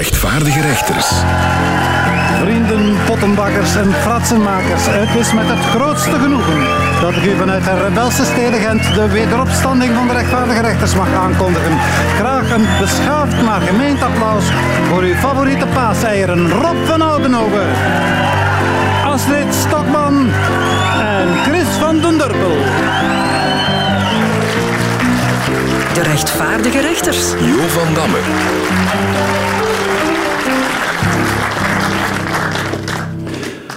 rechtvaardige 0.00 0.60
rechters. 0.60 1.08
Vrienden, 2.42 2.96
pottenbakkers 3.06 3.76
en 3.76 3.92
fratsenmakers, 3.92 4.86
het 4.86 5.14
is 5.20 5.32
met 5.32 5.48
het 5.48 5.64
grootste 5.64 6.18
genoegen 6.18 6.60
dat 7.00 7.16
ik 7.16 7.24
u 7.24 7.36
vanuit 7.36 7.64
de 7.64 7.82
rebelse 7.82 8.24
steden 8.24 8.60
Gent 8.60 8.94
de 8.94 9.08
wederopstanding 9.08 9.94
van 9.94 10.06
de 10.06 10.12
rechtvaardige 10.12 10.60
rechters 10.60 10.94
mag 10.94 11.12
aankondigen. 11.14 11.72
Graag 12.18 12.50
een 12.50 12.66
beschaafd 12.80 13.42
maar 13.42 13.60
gemeend 13.60 14.02
applaus 14.02 14.44
voor 14.88 15.02
uw 15.02 15.14
favoriete 15.14 15.66
paaseieren 15.66 16.50
Rob 16.50 16.86
van 16.86 17.02
Oudenhoven, 17.02 17.68
Astrid 19.04 19.54
Stokman 19.54 20.30
en 21.18 21.28
Chris 21.42 21.68
van 21.80 22.00
den 22.00 22.18
Durpel. 22.18 22.56
De 25.94 26.02
rechtvaardige 26.02 26.80
rechters. 26.80 27.30
Jo 27.40 27.66
van 27.68 27.94
Damme. 27.94 28.18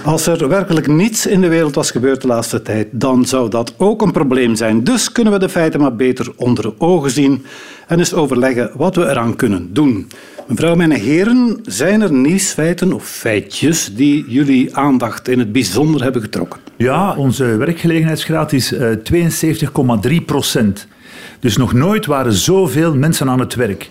Als 0.04 0.26
er 0.26 0.48
werkelijk 0.48 0.86
niets 0.86 1.26
in 1.26 1.40
de 1.40 1.48
wereld 1.48 1.74
was 1.74 1.90
gebeurd 1.90 2.20
de 2.20 2.26
laatste 2.26 2.62
tijd, 2.62 2.88
dan 2.90 3.24
zou 3.24 3.50
dat 3.50 3.74
ook 3.76 4.02
een 4.02 4.12
probleem 4.12 4.54
zijn. 4.54 4.84
Dus 4.84 5.12
kunnen 5.12 5.32
we 5.32 5.38
de 5.38 5.48
feiten 5.48 5.80
maar 5.80 5.96
beter 5.96 6.32
onder 6.36 6.64
de 6.64 6.72
ogen 6.78 7.10
zien 7.10 7.44
en 7.86 7.98
eens 7.98 8.14
overleggen 8.14 8.70
wat 8.74 8.96
we 8.96 9.08
eraan 9.08 9.36
kunnen 9.36 9.68
doen. 9.72 10.08
Mevrouw 10.46 10.76
en 10.76 10.90
heren, 10.90 11.58
zijn 11.62 12.00
er 12.00 12.12
nieuwsfeiten 12.12 12.92
of 12.92 13.04
feitjes 13.04 13.94
die 13.94 14.24
jullie 14.28 14.76
aandacht 14.76 15.28
in 15.28 15.38
het 15.38 15.52
bijzonder 15.52 16.02
hebben 16.02 16.22
getrokken? 16.22 16.60
Ja, 16.76 17.14
onze 17.16 17.44
werkgelegenheidsgraad 17.44 18.52
is 18.52 18.72
uh, 18.72 18.88
72,3 20.18 20.24
procent. 20.26 20.86
Dus 21.40 21.56
nog 21.56 21.72
nooit 21.72 22.06
waren 22.06 22.32
zoveel 22.32 22.94
mensen 22.94 23.28
aan 23.28 23.40
het 23.40 23.54
werk. 23.54 23.90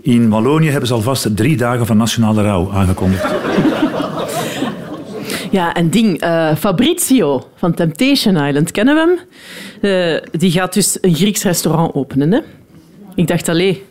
In 0.00 0.28
Wallonië 0.28 0.70
hebben 0.70 0.88
ze 0.88 0.94
alvast 0.94 1.36
drie 1.36 1.56
dagen 1.56 1.86
van 1.86 1.96
nationale 1.96 2.42
rouw 2.42 2.72
aangekondigd. 2.72 3.34
Ja, 5.50 5.74
en 5.74 5.90
ding, 5.90 6.24
uh, 6.24 6.54
Fabrizio 6.56 7.48
van 7.54 7.74
Temptation 7.74 8.36
Island, 8.36 8.70
kennen 8.70 8.94
we 8.94 9.00
hem? 9.00 9.18
Uh, 9.80 10.40
die 10.40 10.50
gaat 10.50 10.72
dus 10.72 10.98
een 11.00 11.14
Grieks 11.14 11.42
restaurant 11.42 11.94
openen. 11.94 12.32
Hè? 12.32 12.40
Ik 13.14 13.26
dacht, 13.26 13.48
allee, 13.48 13.84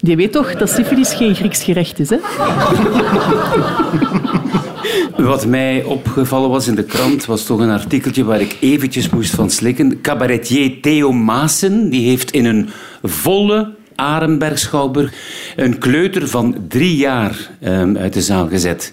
die 0.00 0.16
weet 0.16 0.32
toch 0.32 0.54
dat 0.54 0.70
syfilis 0.70 1.14
geen 1.14 1.34
Grieks 1.34 1.62
gerecht 1.62 1.98
is, 1.98 2.10
hè? 2.10 2.16
Wat 5.16 5.46
mij 5.46 5.84
opgevallen 5.84 6.50
was 6.50 6.66
in 6.66 6.74
de 6.74 6.84
krant, 6.84 7.24
was 7.24 7.44
toch 7.44 7.60
een 7.60 7.70
artikeltje 7.70 8.24
waar 8.24 8.40
ik 8.40 8.56
eventjes 8.60 9.10
moest 9.10 9.34
van 9.34 9.50
slikken. 9.50 10.00
Cabaretier 10.00 10.80
Theo 10.80 11.12
Maassen, 11.12 11.90
die 11.90 12.08
heeft 12.08 12.30
in 12.30 12.44
een 12.44 12.68
volle 13.02 13.74
Arenberg 13.96 14.58
Schouwburg 14.58 15.12
een 15.56 15.78
kleuter 15.78 16.28
van 16.28 16.56
drie 16.68 16.96
jaar 16.96 17.50
um, 17.64 17.96
uit 17.96 18.12
de 18.12 18.22
zaal 18.22 18.48
gezet. 18.48 18.92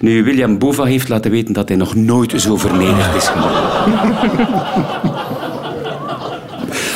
Nu, 0.00 0.24
William 0.24 0.58
Bova 0.58 0.84
heeft 0.84 1.08
laten 1.08 1.30
weten 1.30 1.54
dat 1.54 1.68
hij 1.68 1.76
nog 1.76 1.94
nooit 1.94 2.32
zo 2.40 2.56
vernederd 2.56 3.14
is 3.14 3.28
geworden. 3.28 3.62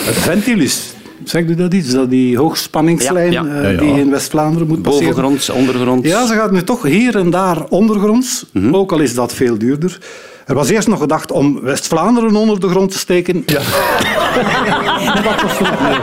Het 0.09 0.17
Ventilis. 0.19 0.93
Zegt 1.25 1.51
u 1.51 1.55
dat 1.55 1.75
iets? 1.75 1.91
Dat 1.91 2.11
die 2.11 2.37
hoogspanningslijn 2.39 3.33
Ja, 3.33 3.43
ja. 3.45 3.49
eh, 3.51 3.63
Ja, 3.63 3.69
ja. 3.69 3.79
die 3.79 3.93
in 4.01 4.11
West-Vlaanderen 4.11 4.69
moet 4.69 4.83
passeren? 4.83 5.09
Bovengronds, 5.09 5.51
ondergronds. 5.51 6.09
Ja, 6.09 6.27
ze 6.27 6.35
gaat 6.35 6.51
nu 6.51 6.63
toch 6.63 6.83
hier 6.83 7.17
en 7.17 7.31
daar 7.31 7.65
ondergronds, 7.69 8.45
Mhm. 8.53 8.75
ook 8.75 8.93
al 8.93 8.99
is 8.99 9.15
dat 9.15 9.35
veel 9.35 9.59
duurder. 9.59 9.99
Er 10.47 10.55
was 10.55 10.69
eerst 10.69 10.89
nog 10.89 10.99
gedacht 11.01 11.31
om 11.33 11.61
West-Vlaanderen 11.61 12.37
onder 12.37 12.61
de 12.61 12.69
grond 12.69 12.91
te 12.91 12.99
steken. 12.99 13.43
Ja. 13.47 13.59
dat 15.23 15.43
was 15.43 15.53
goed. 15.53 15.81
Nee. 15.89 15.97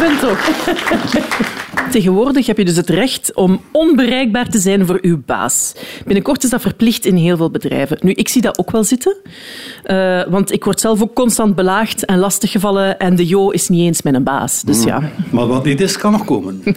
Oh 0.00 0.06
Movento. 0.06 0.34
Tegenwoordig 1.90 2.46
heb 2.46 2.58
je 2.58 2.64
dus 2.64 2.76
het 2.76 2.88
recht 2.88 3.34
om 3.34 3.60
onbereikbaar 3.70 4.48
te 4.48 4.58
zijn 4.58 4.86
voor 4.86 4.98
uw 5.02 5.22
baas. 5.26 5.74
Binnenkort 6.04 6.44
is 6.44 6.50
dat 6.50 6.60
verplicht 6.60 7.06
in 7.06 7.16
heel 7.16 7.36
veel 7.36 7.50
bedrijven. 7.50 7.98
Nu, 8.00 8.12
ik 8.12 8.28
zie 8.28 8.42
dat 8.42 8.58
ook 8.58 8.70
wel 8.70 8.84
zitten. 8.84 9.16
Eh, 9.82 10.22
want 10.28 10.52
ik 10.52 10.64
word 10.64 10.80
zelf 10.80 11.02
ook 11.02 11.14
constant 11.14 11.54
belaagd 11.54 12.04
en 12.04 12.18
lastiggevallen 12.18 12.98
en 12.98 13.16
de 13.16 13.26
Jo 13.26 13.50
is 13.50 13.68
niet 13.68 13.80
eens 13.80 14.02
mijn 14.02 14.24
baas. 14.24 14.62
Dus 14.62 14.84
ja, 14.84 15.10
Maar 15.30 15.46
wat 15.46 15.64
niet 15.64 15.80
is, 15.80 15.96
kan 15.96 16.12
nog 16.12 16.24
komen. 16.24 16.62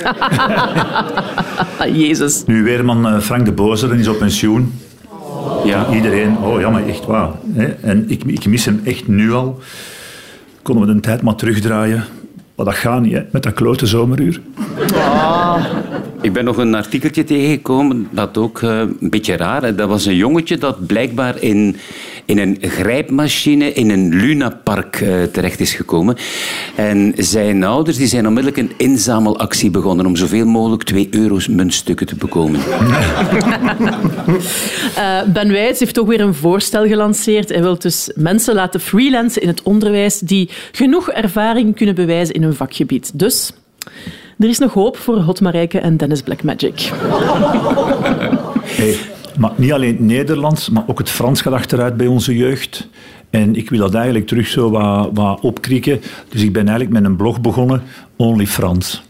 ah, 1.80 1.96
Jezus. 1.96 2.44
Nu, 2.46 2.64
weerman 2.64 3.08
eh, 3.08 3.20
Frank 3.20 3.46
de 3.46 3.52
Bozeren 3.52 4.00
is 4.00 4.08
op 4.08 4.18
pensioen. 4.18 4.74
Ja. 5.66 5.94
Iedereen, 5.94 6.38
oh 6.38 6.60
ja, 6.60 6.70
maar 6.70 6.88
echt 6.88 7.06
waar. 7.06 7.32
Hè? 7.54 7.66
En 7.66 8.06
ik, 8.08 8.24
ik 8.24 8.46
mis 8.46 8.66
hem 8.66 8.82
echt 8.84 9.08
nu 9.08 9.34
al. 9.34 9.60
Konden 10.62 10.88
we 10.88 10.94
de 10.94 11.00
tijd 11.00 11.22
maar 11.22 11.36
terugdraaien? 11.36 12.06
Maar 12.56 12.66
dat 12.66 12.76
gaat 12.76 13.02
niet, 13.02 13.32
met 13.32 13.44
dat 13.44 13.54
klote 13.54 13.86
zomeruur. 13.88 14.42
Ik 16.24 16.34
ben 16.34 16.44
nog 16.44 16.58
een 16.58 16.76
artikeltje 16.76 17.24
tegengekomen, 17.24 18.08
dat 18.12 18.38
ook 18.38 18.62
eh, 18.62 18.80
een 18.80 19.10
beetje 19.10 19.38
raar. 19.38 19.76
Dat 19.76 19.90
was 19.90 20.06
een 20.06 20.16
jongetje 20.16 20.58
dat 20.58 20.88
blijkbaar 20.88 21.42
in, 21.42 21.76
in 22.26 22.38
een 22.38 22.58
grijpmachine 22.62 23.74
in 23.74 23.90
een 23.90 24.16
lunapark 24.16 25.02
eh, 25.02 25.24
terecht 25.24 25.60
is 25.60 25.74
gekomen. 25.74 26.16
En 26.76 27.14
zijn 27.18 27.64
ouders 27.64 27.98
die 27.98 28.08
zijn 28.08 28.28
onmiddellijk 28.28 28.58
een 28.58 28.72
inzamelactie 28.78 29.70
begonnen 29.70 30.06
om 30.06 30.16
zoveel 30.16 30.46
mogelijk 30.46 30.84
2 30.84 31.08
euro's 31.12 31.48
muntstukken 31.48 32.08
te 32.08 32.16
bekomen. 32.16 32.60
Eh, 34.96 35.24
ben 35.34 35.52
Wijts 35.52 35.80
heeft 35.80 36.00
ook 36.00 36.08
weer 36.08 36.22
een 36.22 36.34
voorstel 36.34 36.88
gelanceerd. 36.88 37.50
Hij 37.50 37.62
wil 37.62 37.80
dus 37.80 38.12
mensen 38.16 38.56
laten 38.56 38.80
freelancen 38.80 39.42
in 39.42 39.48
het 39.48 39.64
onderwijs 39.64 40.20
die 40.20 40.50
genoeg 40.72 41.10
ervaring 41.10 41.76
kunnen 41.76 41.96
bewijzen 41.96 42.36
in 42.36 42.44
hun 42.44 42.54
vakgebied. 42.54 43.20
Dus 43.20 43.54
er 44.44 44.50
is 44.50 44.58
nog 44.60 44.74
hoop 44.74 44.98
voor 44.98 45.18
Hot 45.18 45.42
Marijke 45.42 45.80
en 45.80 45.98
Dennis 45.98 46.22
Blackmagic. 46.22 46.92
Hey, 48.64 48.98
maar 49.40 49.52
niet 49.56 49.72
alleen 49.72 49.92
het 49.92 50.00
Nederlands, 50.00 50.70
maar 50.70 50.84
ook 50.88 50.98
het 50.98 51.10
Frans 51.10 51.42
gaat 51.42 51.54
achteruit 51.54 51.98
bij 51.98 52.08
onze 52.08 52.36
jeugd. 52.36 52.88
En 53.30 53.56
ik 53.56 53.70
wil 53.70 53.80
dat 53.80 53.94
eigenlijk 53.94 54.28
terug 54.28 54.48
zo 54.48 54.70
wat, 54.70 55.10
wat 55.14 55.40
opkrieken. 55.42 56.02
Dus 56.30 56.42
ik 56.42 56.54
ben 56.54 56.68
eigenlijk 56.68 57.00
met 57.00 57.04
een 57.04 57.16
blog 57.16 57.42
begonnen, 57.42 57.84
Only 58.16 58.48
Frans. 58.48 59.04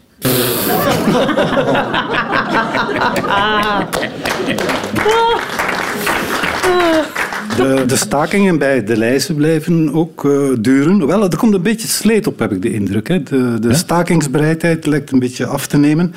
De, 7.56 7.84
de 7.86 7.96
stakingen 7.96 8.58
bij 8.58 8.84
de 8.84 8.96
lijsten 8.96 9.34
blijven 9.34 9.92
ook 9.92 10.24
eh, 10.24 10.30
duren. 10.60 11.06
Wel, 11.06 11.22
er 11.22 11.36
komt 11.36 11.54
een 11.54 11.62
beetje 11.62 11.88
sleet 11.88 12.26
op, 12.26 12.38
heb 12.38 12.52
ik 12.52 12.62
de 12.62 12.72
indruk. 12.72 13.08
Hè. 13.08 13.22
De, 13.22 13.58
de 13.60 13.74
stakingsbereidheid 13.74 14.86
lijkt 14.86 15.12
een 15.12 15.18
beetje 15.18 15.46
af 15.46 15.66
te 15.66 15.78
nemen. 15.78 16.14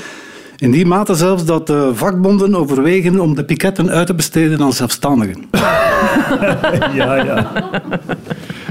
In 0.57 0.71
die 0.71 0.85
mate 0.85 1.15
zelfs 1.15 1.45
dat 1.45 1.67
de 1.67 1.91
vakbonden 1.93 2.55
overwegen 2.55 3.19
om 3.19 3.35
de 3.35 3.43
piketten 3.43 3.89
uit 3.89 4.07
te 4.07 4.13
besteden 4.13 4.61
aan 4.61 4.73
zelfstandigen. 4.73 5.45
Ja, 6.93 7.15
ja. 7.15 7.51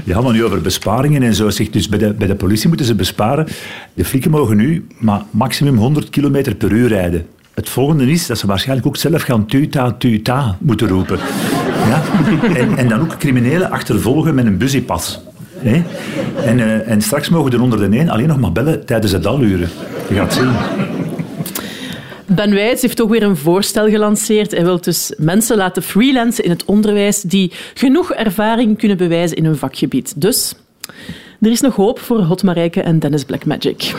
Ja, 0.03 0.21
maar 0.21 0.33
nu 0.33 0.43
over 0.43 0.61
besparingen 0.61 1.23
en 1.23 1.35
zo. 1.35 1.49
Zegt 1.49 1.73
dus 1.73 1.89
bij, 1.89 1.99
de, 1.99 2.13
bij 2.13 2.27
de 2.27 2.35
politie 2.35 2.67
moeten 2.67 2.85
ze 2.85 2.95
besparen. 2.95 3.47
De 3.93 4.05
flikken 4.05 4.31
mogen 4.31 4.57
nu 4.57 4.87
maar 4.99 5.21
maximum 5.31 5.77
100 5.77 6.09
km 6.09 6.55
per 6.57 6.71
uur 6.71 6.87
rijden. 6.87 7.25
Het 7.57 7.69
volgende 7.69 8.11
is 8.11 8.27
dat 8.27 8.37
ze 8.37 8.47
waarschijnlijk 8.47 8.87
ook 8.87 8.97
zelf 8.97 9.21
gaan 9.21 9.45
tuta, 9.45 9.91
tuta 9.91 10.57
moeten 10.59 10.87
roepen. 10.87 11.19
Ja? 11.87 12.03
En, 12.55 12.77
en 12.77 12.87
dan 12.87 12.99
ook 12.99 13.17
criminelen 13.17 13.71
achtervolgen 13.71 14.35
met 14.35 14.45
een 14.45 14.57
busypas. 14.57 15.19
Hè? 15.57 15.83
En, 16.43 16.59
eh, 16.59 16.89
en 16.91 17.01
straks 17.01 17.29
mogen 17.29 17.51
er 17.51 17.61
onder 17.61 17.89
de 17.89 17.97
een 17.97 18.09
alleen 18.09 18.27
nog 18.27 18.39
maar 18.39 18.51
bellen 18.51 18.85
tijdens 18.85 19.11
het 19.11 19.23
daluren. 19.23 19.69
Je 20.09 20.15
gaat 20.15 20.33
zien. 20.33 20.51
Ben 22.25 22.53
Wijts 22.53 22.81
heeft 22.81 23.01
ook 23.01 23.09
weer 23.09 23.23
een 23.23 23.37
voorstel 23.37 23.89
gelanceerd. 23.89 24.51
Hij 24.51 24.63
wil 24.63 24.81
dus 24.81 25.13
mensen 25.17 25.57
laten 25.57 25.83
freelancen 25.83 26.43
in 26.43 26.49
het 26.49 26.65
onderwijs 26.65 27.21
die 27.21 27.51
genoeg 27.73 28.13
ervaring 28.13 28.77
kunnen 28.77 28.97
bewijzen 28.97 29.37
in 29.37 29.45
hun 29.45 29.57
vakgebied. 29.57 30.13
Dus 30.21 30.55
er 31.41 31.51
is 31.51 31.61
nog 31.61 31.75
hoop 31.75 31.99
voor 31.99 32.21
Hot 32.21 32.43
Marijke 32.43 32.81
en 32.81 32.99
Dennis 32.99 33.23
Blackmagic. 33.23 33.93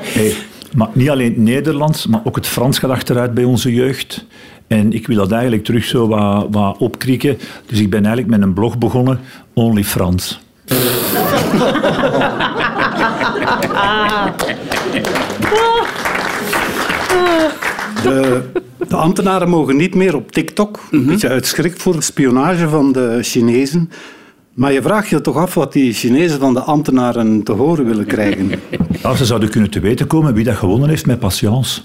Hey, 0.00 0.34
maar 0.76 0.88
niet 0.92 1.10
alleen 1.10 1.28
het 1.28 1.36
Nederlands, 1.36 2.06
maar 2.06 2.20
ook 2.24 2.36
het 2.36 2.46
Frans 2.46 2.78
gaat 2.78 2.90
achteruit 2.90 3.34
bij 3.34 3.44
onze 3.44 3.74
jeugd. 3.74 4.26
En 4.66 4.92
ik 4.92 5.06
wil 5.06 5.16
dat 5.16 5.32
eigenlijk 5.32 5.64
terug 5.64 5.84
zo 5.84 6.08
wat, 6.08 6.46
wat 6.50 6.78
opkrieken. 6.78 7.38
Dus 7.66 7.80
ik 7.80 7.90
ben 7.90 8.04
eigenlijk 8.04 8.36
met 8.36 8.42
een 8.42 8.54
blog 8.54 8.78
begonnen, 8.78 9.20
Only 9.52 9.84
Frans. 9.84 10.40
De, 18.02 18.42
de 18.88 18.96
ambtenaren 18.96 19.48
mogen 19.48 19.76
niet 19.76 19.94
meer 19.94 20.16
op 20.16 20.32
TikTok. 20.32 20.80
Een 20.90 21.06
beetje 21.06 21.28
uit 21.28 21.46
schrik 21.46 21.80
voor 21.80 22.02
spionage 22.02 22.68
van 22.68 22.92
de 22.92 23.18
Chinezen. 23.22 23.90
Maar 24.54 24.72
je 24.72 24.82
vraagt 24.82 25.08
je 25.08 25.20
toch 25.20 25.36
af 25.36 25.54
wat 25.54 25.72
die 25.72 25.92
Chinezen 25.92 26.38
van 26.38 26.54
de 26.54 26.60
ambtenaren 26.60 27.42
te 27.42 27.52
horen 27.52 27.84
willen 27.84 28.06
krijgen. 28.06 28.50
Ja, 29.02 29.16
ze 29.16 29.24
zouden 29.24 29.50
kunnen 29.50 29.70
te 29.70 29.80
weten 29.80 30.06
komen 30.06 30.34
wie 30.34 30.44
dat 30.44 30.56
gewonnen 30.56 30.88
heeft 30.88 31.06
met 31.06 31.18
patience. 31.18 31.80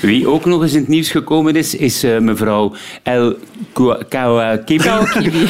Wie 0.00 0.28
ook 0.28 0.44
nog 0.44 0.62
eens 0.62 0.72
in 0.72 0.78
het 0.78 0.88
nieuws 0.88 1.10
gekomen 1.10 1.56
is, 1.56 1.74
is 1.74 2.02
eh, 2.02 2.18
mevrouw 2.18 2.74
El. 3.02 3.36
Kakapipi. 4.08 5.46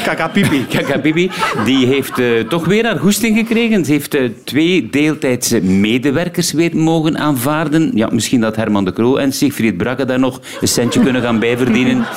Kakabibi, 0.69 1.31
die 1.65 1.87
heeft 1.87 2.19
eh, 2.19 2.41
toch 2.41 2.65
weer 2.65 2.85
haar 2.85 2.99
goesting 2.99 3.37
gekregen. 3.37 3.85
Ze 3.85 3.93
heeft 3.93 4.15
eh, 4.15 4.31
twee 4.45 4.89
deeltijdse 4.91 5.61
medewerkers 5.61 6.53
weer 6.53 6.77
mogen 6.77 7.19
aanvaarden. 7.19 7.91
Ja, 7.95 8.09
misschien 8.13 8.41
dat 8.41 8.57
Herman 8.57 8.85
de 8.85 8.93
Croo 8.93 9.17
en 9.17 9.33
Siegfried 9.33 9.77
Bragge 9.77 10.05
daar 10.05 10.19
nog 10.19 10.41
een 10.61 10.69
centje 10.69 11.01
kunnen 11.01 11.23
gaan 11.23 11.39
bijverdienen. 11.39 12.05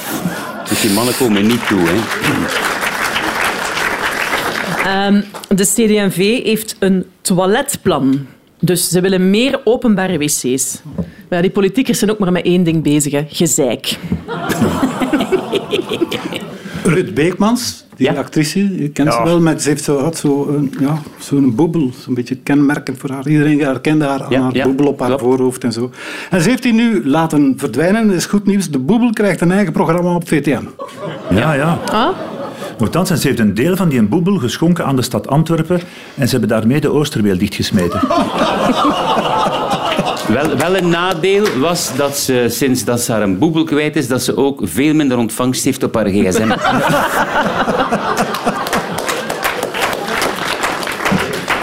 Dus 0.69 0.81
die 0.81 0.91
mannen 0.91 1.17
komen 1.17 1.47
niet 1.47 1.67
toe. 1.67 1.79
Hè. 1.79 2.80
Ehm, 4.85 5.21
de 5.47 5.63
CD&V 5.63 6.43
heeft 6.43 6.75
een 6.79 7.05
toiletplan. 7.21 8.25
Dus 8.59 8.89
ze 8.89 9.01
willen 9.01 9.29
meer 9.29 9.59
openbare 9.63 10.17
wc's. 10.17 10.81
Maar 10.95 11.05
ja, 11.29 11.41
die 11.41 11.49
politiekers 11.51 11.99
zijn 11.99 12.11
ook 12.11 12.19
maar 12.19 12.31
met 12.31 12.45
één 12.45 12.63
ding 12.63 12.83
bezig. 12.83 13.11
Hè. 13.11 13.25
Gezeik. 13.27 13.97
Ruud 16.83 17.13
Beekmans, 17.13 17.85
die 17.95 18.11
Ja. 18.11 18.13
actrice, 18.13 18.75
je 18.81 18.89
kent 18.89 19.13
ze 19.13 19.23
wel, 19.23 19.41
maar 19.41 19.59
ze 19.59 19.69
heeft 19.69 19.83
zo, 19.83 19.99
had 19.99 20.17
zo'n 20.17 20.73
ja, 20.79 21.01
zo'n 21.19 21.55
boebel, 21.55 21.91
zo'n 21.99 22.13
beetje 22.13 22.35
kenmerkend 22.35 22.97
voor 22.97 23.09
haar. 23.09 23.27
Iedereen 23.27 23.59
herkende 23.59 24.05
haar 24.05 24.23
aan 24.23 24.31
Ja, 24.31 24.41
haar 24.41 24.55
ja, 24.55 24.63
boebel 24.63 24.85
op 24.87 24.99
haar 24.99 25.19
voorhoofd 25.19 25.63
en 25.63 25.71
zo. 25.71 25.91
En 26.29 26.41
ze 26.41 26.49
heeft 26.49 26.63
die 26.63 26.73
nu 26.73 27.07
laten 27.07 27.53
verdwijnen. 27.57 28.07
Dat 28.07 28.15
is 28.15 28.25
goed 28.25 28.45
nieuws. 28.45 28.69
De 28.69 28.79
boebel 28.79 29.09
krijgt 29.09 29.41
een 29.41 29.51
eigen 29.51 29.73
programma 29.73 30.15
op 30.15 30.27
VTM. 30.27 30.63
Ja, 31.29 31.53
ja. 31.53 31.79
Ah? 31.91 32.09
Nochtans, 32.81 33.09
en 33.09 33.17
ze 33.17 33.27
heeft 33.27 33.39
een 33.39 33.53
deel 33.53 33.75
van 33.75 33.89
die 33.89 34.01
boebel 34.01 34.37
geschonken 34.37 34.85
aan 34.85 34.95
de 34.95 35.01
stad 35.01 35.27
Antwerpen 35.27 35.81
en 36.15 36.25
ze 36.25 36.31
hebben 36.31 36.49
daarmee 36.49 36.79
de 36.79 36.89
Oosterweel 36.89 37.37
dichtgesmeten. 37.37 38.01
Wel, 40.27 40.57
wel 40.57 40.77
een 40.77 40.89
nadeel 40.89 41.45
was 41.59 41.95
dat 41.95 42.17
ze, 42.17 42.45
sinds 42.49 42.83
dat 42.83 43.01
ze 43.01 43.11
haar 43.11 43.21
een 43.21 43.37
boebel 43.37 43.63
kwijt 43.63 43.95
is, 43.95 44.07
dat 44.07 44.23
ze 44.23 44.37
ook 44.37 44.61
veel 44.63 44.93
minder 44.93 45.17
ontvangst 45.17 45.63
heeft 45.63 45.83
op 45.83 45.95
haar 45.95 46.09
gsm. 46.09 46.51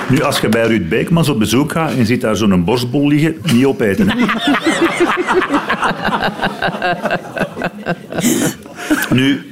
Nu, 0.09 0.23
als 0.23 0.41
je 0.41 0.49
bij 0.49 0.67
Ruud 0.67 0.89
Beekmans 0.89 1.29
op 1.29 1.39
bezoek 1.39 1.73
gaat 1.73 1.91
en 1.91 1.97
je 1.97 2.05
ziet 2.05 2.21
daar 2.21 2.37
zo'n 2.37 2.65
borstbol 2.65 3.09
liggen, 3.09 3.37
niet 3.53 3.65
opeten. 3.65 4.07
nu, 9.19 9.47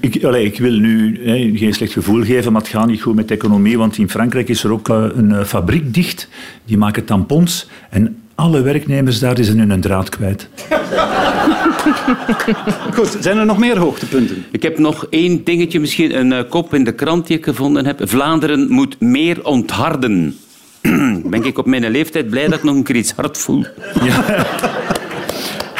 ik, 0.00 0.24
allee, 0.24 0.44
ik 0.44 0.58
wil 0.58 0.72
nu 0.72 1.20
hè, 1.24 1.50
geen 1.54 1.74
slecht 1.74 1.92
gevoel 1.92 2.24
geven, 2.24 2.52
maar 2.52 2.60
het 2.60 2.70
gaat 2.70 2.86
niet 2.86 3.02
goed 3.02 3.14
met 3.14 3.28
de 3.28 3.34
economie, 3.34 3.78
want 3.78 3.98
in 3.98 4.10
Frankrijk 4.10 4.48
is 4.48 4.64
er 4.64 4.72
ook 4.72 4.88
eh, 4.88 5.04
een 5.14 5.32
eh, 5.32 5.44
fabriek 5.44 5.94
dicht, 5.94 6.28
die 6.64 6.78
maken 6.78 7.04
tampons 7.04 7.68
en 7.90 8.22
alle 8.34 8.60
werknemers 8.60 9.18
daar 9.18 9.36
zijn 9.40 9.70
hun 9.70 9.80
draad 9.80 10.08
kwijt. 10.08 10.48
Goed, 12.94 13.16
zijn 13.20 13.38
er 13.38 13.46
nog 13.46 13.58
meer 13.58 13.78
hoogtepunten? 13.78 14.44
Ik 14.50 14.62
heb 14.62 14.78
nog 14.78 15.06
één 15.10 15.44
dingetje, 15.44 15.80
misschien 15.80 16.18
een 16.18 16.32
eh, 16.32 16.48
kop 16.48 16.74
in 16.74 16.84
de 16.84 16.92
krant 16.92 17.26
die 17.26 17.36
ik 17.36 17.44
gevonden 17.44 17.86
heb. 17.86 18.00
Vlaanderen 18.02 18.70
moet 18.70 19.00
meer 19.00 19.44
ontharden. 19.44 20.36
Ben 21.24 21.44
ik 21.44 21.58
op 21.58 21.66
mijn 21.66 21.90
leeftijd 21.90 22.30
blij 22.30 22.48
dat 22.48 22.58
ik 22.58 22.64
nog 22.64 22.74
een 22.74 22.82
keer 22.82 22.96
iets 22.96 23.12
hard 23.12 23.38
voel. 23.38 23.64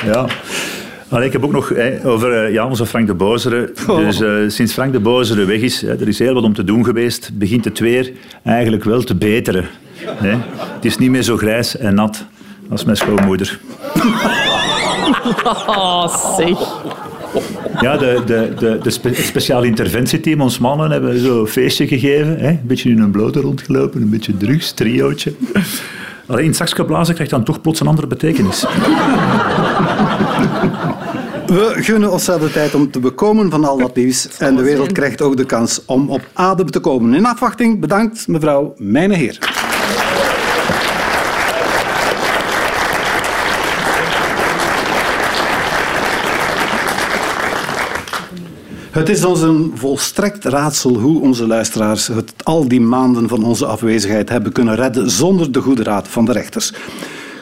Ja. 0.05 0.27
Allee, 1.09 1.27
ik 1.27 1.33
heb 1.33 1.45
ook 1.45 1.53
nog 1.53 1.69
hè, 1.69 2.07
over 2.07 2.45
eh, 2.45 2.53
ja, 2.53 2.67
onze 2.67 2.87
Frank 2.87 3.07
de 3.07 3.15
Bozere. 3.15 3.73
Dus 3.87 4.21
eh, 4.21 4.31
sinds 4.47 4.73
Frank 4.73 4.93
de 4.93 5.01
Bozere 5.01 5.45
weg 5.45 5.61
is, 5.61 5.81
hè, 5.83 6.01
er 6.01 6.09
is 6.09 6.19
heel 6.19 6.35
wat 6.35 6.43
om 6.43 6.55
te 6.55 6.65
doen 6.65 6.85
geweest, 6.85 7.31
begint 7.35 7.65
het 7.65 7.79
weer 7.79 8.13
eigenlijk 8.45 8.85
wel 8.85 9.03
te 9.03 9.15
beteren. 9.15 9.65
Hè. 10.05 10.35
Het 10.57 10.85
is 10.85 10.99
niet 10.99 11.11
meer 11.11 11.23
zo 11.23 11.37
grijs 11.37 11.77
en 11.77 11.95
nat 11.95 12.25
als 12.71 12.85
mijn 12.85 12.97
schoonmoeder. 12.97 13.59
Oh, 15.67 16.37
zeg. 16.37 16.59
Ja, 17.81 17.97
de, 17.97 18.23
de, 18.27 18.53
de, 18.59 18.79
de 18.83 18.91
spe- 18.91 19.09
het 19.09 19.17
speciaal 19.25 19.63
interventieteam, 19.63 20.41
ons 20.41 20.59
mannen, 20.59 20.91
hebben 20.91 21.19
zo 21.19 21.41
een 21.41 21.47
feestje 21.47 21.87
gegeven. 21.87 22.39
Hè. 22.39 22.49
Een 22.49 22.61
beetje 22.63 22.91
in 22.91 23.01
een 23.01 23.11
blote 23.11 23.41
rondgelopen, 23.41 24.03
een 24.03 24.11
beetje 24.11 24.37
drugs, 24.37 24.73
triootje. 24.73 25.33
Alleen 26.27 26.47
het 26.47 26.57
zakje 26.57 26.85
blazen 26.85 27.15
krijgt 27.15 27.33
dan 27.33 27.45
toch 27.45 27.61
plots 27.61 27.81
een 27.81 27.87
andere 27.87 28.07
betekenis. 28.07 28.67
We 31.47 31.75
gunnen 31.77 32.13
onszelf 32.13 32.41
de 32.41 32.51
tijd 32.51 32.75
om 32.75 32.91
te 32.91 32.99
bekomen 32.99 33.51
van 33.51 33.65
al 33.65 33.79
dat 33.79 33.97
nieuws. 33.97 34.29
En 34.39 34.57
de 34.57 34.63
wereld 34.63 34.93
krijgt 34.93 35.23
ook 35.23 35.37
de 35.37 35.45
kans 35.47 35.85
om 35.85 36.11
op 36.11 36.21
adem 36.33 36.71
te 36.71 36.81
komen. 36.81 37.15
In 37.15 37.27
afwachting, 37.27 37.81
bedankt 37.81 38.29
mevrouw 38.29 38.75
Mijne 38.77 39.15
Heer. 39.15 39.39
Het 48.91 49.09
is 49.09 49.25
ons 49.25 49.41
een 49.41 49.73
volstrekt 49.75 50.45
raadsel 50.45 50.99
hoe 50.99 51.21
onze 51.21 51.47
luisteraars 51.47 52.07
het 52.07 52.33
al 52.43 52.69
die 52.69 52.81
maanden 52.81 53.29
van 53.29 53.45
onze 53.45 53.67
afwezigheid 53.67 54.29
hebben 54.29 54.53
kunnen 54.53 54.75
redden 54.75 55.11
zonder 55.11 55.53
de 55.53 55.61
goede 55.61 55.83
raad 55.83 56.09
van 56.09 56.25
de 56.25 56.33
rechters. 56.33 56.73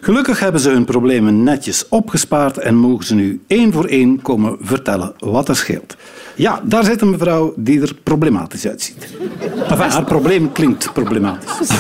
Gelukkig 0.07 0.41
hebben 0.41 0.61
ze 0.61 0.71
hun 0.71 0.85
problemen 0.85 1.43
netjes 1.43 1.89
opgespaard 1.89 2.59
en 2.59 2.75
mogen 2.75 3.05
ze 3.05 3.15
nu 3.15 3.41
één 3.47 3.73
voor 3.73 3.85
één 3.85 4.23
komen 4.23 4.57
vertellen 4.61 5.15
wat 5.19 5.49
er 5.49 5.57
scheelt. 5.57 5.97
Ja, 6.35 6.61
daar 6.65 6.85
zit 6.85 7.01
een 7.01 7.11
mevrouw 7.11 7.55
die 7.57 7.81
er 7.81 7.95
problematisch 8.03 8.67
uitziet. 8.67 9.07
Enfin, 9.69 9.91
haar 9.91 10.05
probleem 10.05 10.53
klinkt 10.53 10.93
problematisch. 10.93 11.71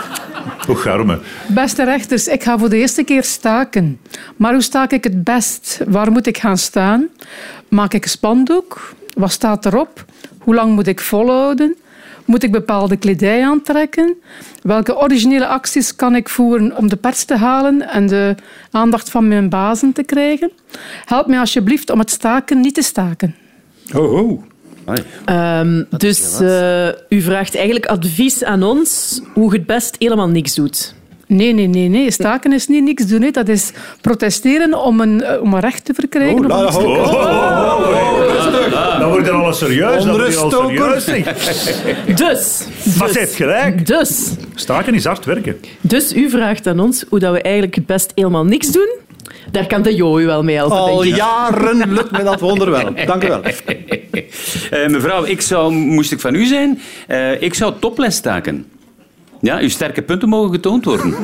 Och, 0.68 0.82
garme. 0.82 1.18
Beste 1.46 1.84
rechters, 1.84 2.28
ik 2.28 2.42
ga 2.42 2.58
voor 2.58 2.68
de 2.68 2.76
eerste 2.76 3.02
keer 3.02 3.24
staken. 3.24 4.00
Maar 4.36 4.52
hoe 4.52 4.62
staak 4.62 4.92
ik 4.92 5.04
het 5.04 5.24
best? 5.24 5.80
Waar 5.86 6.12
moet 6.12 6.26
ik 6.26 6.38
gaan 6.38 6.58
staan? 6.58 7.08
Maak 7.68 7.94
ik 7.94 8.04
een 8.04 8.10
spandoek? 8.10 8.94
Wat 9.14 9.32
staat 9.32 9.66
erop? 9.66 10.04
Hoe 10.38 10.54
lang 10.54 10.74
moet 10.74 10.86
ik 10.86 11.00
volhouden? 11.00 11.76
Moet 12.26 12.42
ik 12.42 12.52
bepaalde 12.52 12.96
kledij 12.96 13.44
aantrekken? 13.44 14.14
Welke 14.62 14.98
originele 14.98 15.46
acties 15.46 15.96
kan 15.96 16.16
ik 16.16 16.28
voeren 16.28 16.76
om 16.76 16.88
de 16.88 16.96
pers 16.96 17.24
te 17.24 17.36
halen 17.36 17.88
en 17.88 18.06
de 18.06 18.34
aandacht 18.70 19.10
van 19.10 19.28
mijn 19.28 19.48
bazen 19.48 19.92
te 19.92 20.02
krijgen? 20.02 20.50
Help 21.04 21.26
mij 21.26 21.38
alsjeblieft 21.38 21.90
om 21.90 21.98
het 21.98 22.10
staken 22.10 22.60
niet 22.60 22.74
te 22.74 22.82
staken. 22.82 23.34
Oh, 23.94 24.12
oh. 24.12 24.42
Allee. 24.84 25.04
Ehm, 25.24 25.84
dus 25.90 26.40
eh, 26.40 26.88
u 27.08 27.20
vraagt 27.20 27.54
eigenlijk 27.54 27.86
advies 27.86 28.44
aan 28.44 28.62
ons 28.62 29.20
hoe 29.34 29.50
je 29.52 29.58
het 29.58 29.66
best 29.66 29.96
helemaal 29.98 30.28
niks 30.28 30.54
doet. 30.54 30.94
Nee, 31.26 31.52
nee, 31.52 31.66
nee, 31.66 31.88
nee. 31.88 32.10
Staken 32.10 32.52
is 32.52 32.66
niet 32.66 32.82
niks 32.82 33.06
doen. 33.06 33.22
hè. 33.22 33.30
Dat 33.30 33.48
is 33.48 33.72
protesteren 34.00 34.82
om 34.82 35.00
een, 35.00 35.22
eh, 35.22 35.42
om 35.42 35.54
een 35.54 35.60
recht 35.60 35.84
te 35.84 35.94
verkrijgen. 35.94 36.50
Oh, 36.50 36.70
om- 38.48 38.72
oh, 38.72 38.98
Dan 39.00 39.08
wordt 39.10 39.26
er 39.28 39.32
alles 39.34 39.58
serieus. 39.58 40.04
dan 40.04 40.16
wordt 40.18 40.34
er 40.34 40.38
alles 40.40 40.54
Onruststoker. 40.54 41.00
serieus. 41.00 41.34
Dus, 42.26 42.64
Maar 42.98 43.06
dus, 43.06 43.12
ze 43.12 43.18
heeft 43.18 43.34
gelijk. 43.34 43.86
dus, 43.86 44.30
Staken 44.54 44.94
is 44.94 45.04
hard 45.04 45.24
werken. 45.24 45.56
dus 45.80 46.12
u 46.12 46.30
vraagt 46.30 46.66
aan 46.66 46.80
ons 46.80 47.04
hoe 47.08 47.18
dat 47.18 47.32
we 47.32 47.40
eigenlijk 47.42 47.74
het 47.74 47.86
best 47.86 48.12
helemaal 48.14 48.44
niks 48.44 48.72
doen. 48.72 48.88
Daar 49.50 49.66
kan 49.66 49.82
de 49.82 49.94
Jo 49.94 50.18
u 50.18 50.26
wel 50.26 50.42
mee 50.42 50.56
helpen, 50.56 50.76
Al 50.76 50.86
denk 50.98 51.10
ik. 51.10 51.16
jaren 51.16 51.92
lukt 51.92 52.10
me 52.10 52.22
dat 52.22 52.40
wonder 52.40 52.70
wel. 52.70 52.88
Dank 53.06 53.24
u 53.24 53.28
wel. 53.28 53.40
Eh, 54.70 54.88
mevrouw, 54.88 55.24
ik 55.24 55.40
zou, 55.40 55.72
moest 55.72 56.12
ik 56.12 56.20
van 56.20 56.34
u 56.34 56.44
zijn, 56.46 56.80
eh, 57.06 57.42
ik 57.42 57.54
zou 57.54 57.72
toples 57.80 58.14
staken. 58.16 58.66
Ja, 59.40 59.58
uw 59.58 59.68
sterke 59.68 60.02
punten 60.02 60.28
mogen 60.28 60.50
getoond 60.50 60.84
worden. 60.84 61.14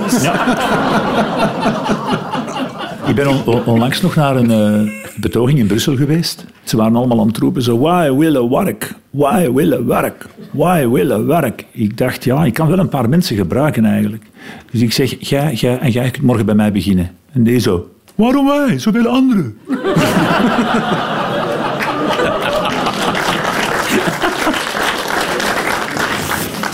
Ik 3.06 3.14
ben 3.14 3.26
on- 3.28 3.42
on- 3.44 3.64
onlangs 3.64 4.00
nog 4.00 4.14
naar 4.14 4.36
een 4.36 4.50
eh, 4.50 5.01
betoging 5.20 5.58
in 5.58 5.66
Brussel 5.66 5.96
geweest. 5.96 6.44
Ze 6.62 6.76
waren 6.76 6.96
allemaal 6.96 7.20
aan 7.20 7.26
het 7.26 7.36
roepen 7.36 7.62
zo, 7.62 7.78
why 7.78 8.12
willen 8.12 8.50
werk? 8.50 8.94
Why 9.10 9.50
willen 9.50 9.86
werk? 9.86 10.26
Why 10.50 10.88
willen 10.88 11.26
werk? 11.26 11.64
Ik 11.70 11.96
dacht, 11.96 12.24
ja, 12.24 12.44
ik 12.44 12.54
kan 12.54 12.68
wel 12.68 12.78
een 12.78 12.88
paar 12.88 13.08
mensen 13.08 13.36
gebruiken 13.36 13.84
eigenlijk. 13.84 14.24
Dus 14.70 14.80
ik 14.80 14.92
zeg, 14.92 15.28
jij, 15.28 15.52
jij 15.52 15.78
en 15.78 15.90
jij 15.90 16.10
kunt 16.10 16.24
morgen 16.24 16.46
bij 16.46 16.54
mij 16.54 16.72
beginnen. 16.72 17.10
En 17.32 17.42
die 17.42 17.58
zo, 17.58 17.90
waarom 18.14 18.46
wij? 18.46 18.78
Zoveel 18.78 19.06
anderen. 19.06 19.58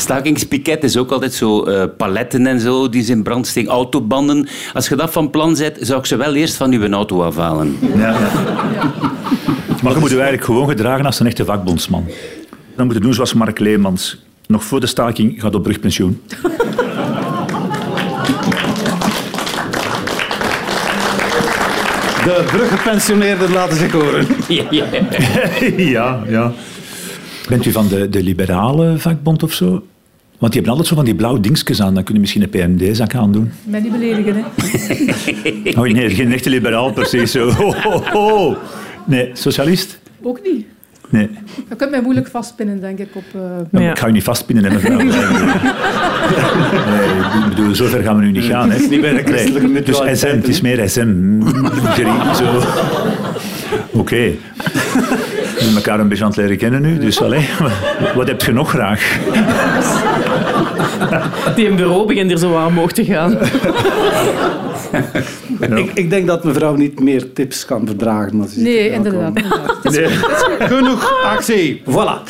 Stakingspiket 0.09 0.85
is 0.85 0.97
ook 0.97 1.11
altijd 1.11 1.33
zo 1.33 1.65
eh, 1.65 1.85
paletten 1.97 2.47
en 2.47 2.61
zo, 2.61 2.89
die 2.89 3.03
ze 3.03 3.13
in 3.13 3.23
brand 3.23 3.47
steken, 3.47 3.71
autobanden. 3.71 4.49
Als 4.75 4.89
je 4.89 4.97
dat 4.97 5.11
van 5.13 5.31
plan 5.31 5.57
zet, 5.57 5.79
zou 5.81 5.99
ik 5.99 6.07
ze 6.07 6.17
wel 6.17 6.35
eerst 6.35 6.57
van 6.57 6.73
uw 6.73 6.91
auto 6.91 7.23
afhalen. 7.23 7.77
Ja, 7.97 7.99
ja. 7.99 8.19
Maar 9.83 9.93
je 9.93 9.99
moet 9.99 10.11
je 10.11 10.15
eigenlijk 10.15 10.45
gewoon 10.45 10.69
gedragen 10.69 11.07
als 11.07 11.21
een 11.21 11.27
echte 11.27 11.45
vakbondsman. 11.45 12.07
Dan 12.77 12.87
moet 12.87 12.95
je 12.95 13.01
doen 13.01 13.15
zoals 13.15 13.35
Mark 13.35 13.59
Leemans. 13.59 14.25
Nog 14.47 14.65
voor 14.65 14.81
de 14.81 14.87
staking 14.87 15.41
gaat 15.41 15.55
op 15.55 15.63
brugpensioen. 15.63 16.23
De 22.25 22.45
bruggepensioneerden 22.47 23.53
laten 23.53 23.77
zich 23.77 23.93
horen. 23.93 24.27
Ja, 24.49 24.65
ja. 24.71 24.87
ja, 25.97 26.23
ja. 26.29 26.53
Bent 27.49 27.65
u 27.65 27.73
van 27.73 27.89
de, 27.89 28.09
de 28.09 28.23
liberale 28.23 28.99
vakbond 28.99 29.43
of 29.43 29.53
zo? 29.53 29.83
Want 30.39 30.53
die 30.53 30.63
hebben 30.63 30.71
altijd 30.71 30.87
zo 30.89 30.95
van 30.95 31.05
die 31.05 31.15
blauwe 31.15 31.41
dingetjes 31.41 31.83
aan. 31.83 31.95
Dan 31.95 32.05
kun 32.05 32.15
je 32.15 32.21
misschien 32.21 32.43
een 32.43 32.49
PMD-zak 32.49 33.15
aandoen. 33.15 33.51
Mij 33.65 33.81
niet 33.81 33.93
beledigen, 33.93 34.35
hè. 34.35 34.43
Oh 35.81 35.93
nee, 35.93 36.11
geen 36.11 36.33
echte 36.33 36.51
liberaal 36.51 36.93
precies. 36.93 37.31
Zo. 37.33 37.51
Ho, 37.51 37.75
ho, 37.75 38.03
ho. 38.13 38.57
Nee, 39.07 39.31
socialist? 39.33 39.99
Ook 40.23 40.41
niet. 40.45 40.67
Nee. 41.11 41.29
Je 41.69 41.77
kunt 41.77 41.91
mij 41.91 42.01
moeilijk 42.03 42.29
vastpinnen, 42.29 42.81
denk 42.81 42.99
ik, 42.99 43.09
op... 43.15 43.23
eh, 43.35 43.41
Ja. 43.81 43.91
Ik 43.91 43.99
ga 43.99 44.07
je 44.07 44.13
niet 44.13 44.23
vastpinnen 44.23 44.65
in 44.65 44.73
een 44.73 44.81
vrouw. 44.81 44.97
nee, 44.97 45.07
ik 47.43 47.49
bedoel, 47.49 47.75
zover 47.75 48.03
gaan 48.03 48.17
we 48.19 48.23
nu 48.25 48.31
niet 48.31 48.45
gaan. 48.45 48.71
Hè. 48.71 48.79
niet 48.89 49.01
bij 49.01 49.13
de 49.13 49.23
christelijke 49.23 49.73
Dus 49.73 49.75
mutualiteit, 49.79 50.19
SM, 50.19 50.27
het 50.27 50.49
is 50.49 50.61
meer 50.61 50.89
SM. 50.89 51.41
Zo. 52.35 52.45
We 55.59 55.65
zijn 55.65 55.77
elkaar 55.77 56.01
een 56.01 56.09
beetje 56.09 56.25
aan 56.25 56.31
het 56.31 56.39
leren 56.39 56.57
kennen 56.57 56.83
nu, 56.83 56.99
dus 56.99 57.23
allee, 57.23 57.49
wat 58.17 58.27
heb 58.29 58.43
je 58.43 58.53
nog 58.53 58.71
graag? 58.71 59.03
Die 61.57 61.69
een 61.69 61.77
bureau 61.77 62.07
begint 62.07 62.31
er 62.31 62.39
zo 62.39 62.57
aan 62.57 62.67
omhoog 62.67 62.93
te 62.93 63.05
gaan. 63.05 63.39
Ik, 65.79 65.91
ik 65.95 66.11
denk 66.11 66.27
dat 66.27 66.45
mevrouw 66.45 66.75
niet 66.75 67.01
meer 67.01 67.33
tips 67.33 67.65
kan 67.65 67.87
verdragen. 67.87 68.41
Als 68.41 68.53
ze 68.53 68.61
Nee, 68.61 68.91
inderdaad. 68.91 69.33
Genoeg 70.59 71.23
actie. 71.25 71.83
Voilà. 71.91 72.23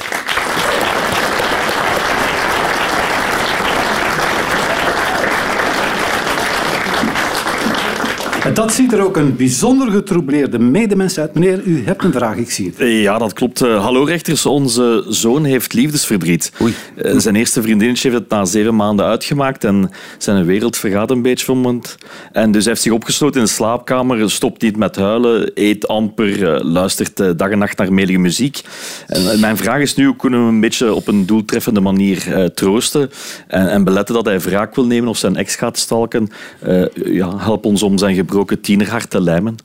Dat 8.54 8.72
ziet 8.72 8.92
er 8.92 9.04
ook 9.04 9.16
een 9.16 9.36
bijzonder 9.36 9.90
getroubleerde 9.90 10.58
medemens 10.58 11.18
uit. 11.18 11.34
Meneer, 11.34 11.62
u 11.64 11.84
hebt 11.84 12.04
een 12.04 12.12
vraag, 12.12 12.36
ik 12.36 12.50
zie 12.50 12.72
het. 12.76 12.88
Ja, 12.88 13.18
dat 13.18 13.32
klopt. 13.32 13.60
Eh, 13.60 13.82
Hallo 13.82 14.04
rechters, 14.04 14.46
onze 14.46 15.04
zoon 15.08 15.44
heeft 15.44 15.72
liefdesverdriet. 15.72 16.52
Oei. 16.62 16.74
Eh, 16.96 17.18
Zijn 17.18 17.36
eerste 17.36 17.62
vriendinnetje 17.62 18.08
heeft 18.10 18.20
het 18.20 18.30
na 18.30 18.44
zeven 18.44 18.76
maanden 18.76 19.06
uitgemaakt 19.06 19.64
en 19.64 19.90
zijn 20.18 20.44
wereld 20.44 20.76
vergaat 20.76 21.10
een 21.10 21.22
beetje 21.22 21.44
van 21.44 21.56
moment. 21.56 21.96
En 22.32 22.50
dus 22.52 22.62
hij 22.62 22.72
heeft 22.72 22.84
zich 22.84 22.92
opgesloten 22.92 23.40
in 23.40 23.46
de 23.46 23.52
slaapkamer, 23.52 24.30
stopt 24.30 24.62
niet 24.62 24.76
met 24.76 24.96
huilen, 24.96 25.50
eet 25.54 25.88
amper, 25.88 26.54
eh, 26.54 26.64
luistert 26.64 27.38
dag 27.38 27.50
en 27.50 27.58
nacht 27.58 27.78
naar 27.78 27.92
melige 27.92 28.18
muziek. 28.18 28.60
En 29.06 29.40
mijn 29.40 29.56
vraag 29.56 29.80
is 29.80 29.94
nu, 29.94 30.06
hoe 30.06 30.16
kunnen 30.16 30.38
we 30.38 30.44
hem 30.44 30.54
een 30.54 30.60
beetje 30.60 30.94
op 30.94 31.08
een 31.08 31.26
doeltreffende 31.26 31.80
manier 31.80 32.32
eh, 32.34 32.44
troosten 32.44 33.10
en, 33.46 33.68
en 33.70 33.84
beletten 33.84 34.14
dat 34.14 34.24
hij 34.24 34.40
wraak 34.40 34.74
wil 34.74 34.86
nemen 34.86 35.08
of 35.08 35.16
zijn 35.18 35.36
ex 35.36 35.54
gaat 35.54 35.78
stalken? 35.78 36.28
Eh, 36.60 36.84
ja, 37.04 37.38
help 37.38 37.64
ons 37.64 37.82
om 37.82 37.98
zijn 37.98 38.14
gebroken 38.14 38.36
tienerhart 38.60 39.10
te 39.10 39.20
lijmen. 39.20 39.56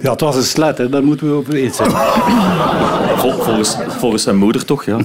Ja, 0.00 0.10
het 0.10 0.20
was 0.20 0.36
een 0.36 0.42
slet, 0.42 0.78
hè. 0.78 0.88
daar 0.88 1.02
moeten 1.04 1.26
we 1.26 1.32
over 1.34 1.54
eens 1.54 1.76
zijn. 1.76 1.90
Vol- 3.16 3.32
volgens, 3.32 3.76
volgens 3.88 4.22
zijn 4.22 4.36
moeder 4.36 4.64
toch, 4.64 4.84
ja. 4.84 4.96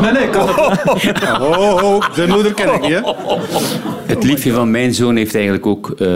Nee, 0.00 0.12
nee, 0.12 0.28
kan 0.30 0.48
het. 0.48 1.40
Oh, 1.40 1.82
oh, 1.82 2.02
zijn 2.14 2.28
moeder 2.28 2.54
ken 2.54 2.74
ik 2.74 2.80
niet, 2.80 2.90
hè. 2.90 3.00
Het 4.06 4.24
liefje 4.24 4.52
van 4.52 4.70
mijn 4.70 4.94
zoon 4.94 5.16
heeft 5.16 5.34
eigenlijk 5.34 5.66
ook 5.66 5.90
eh, 5.90 6.08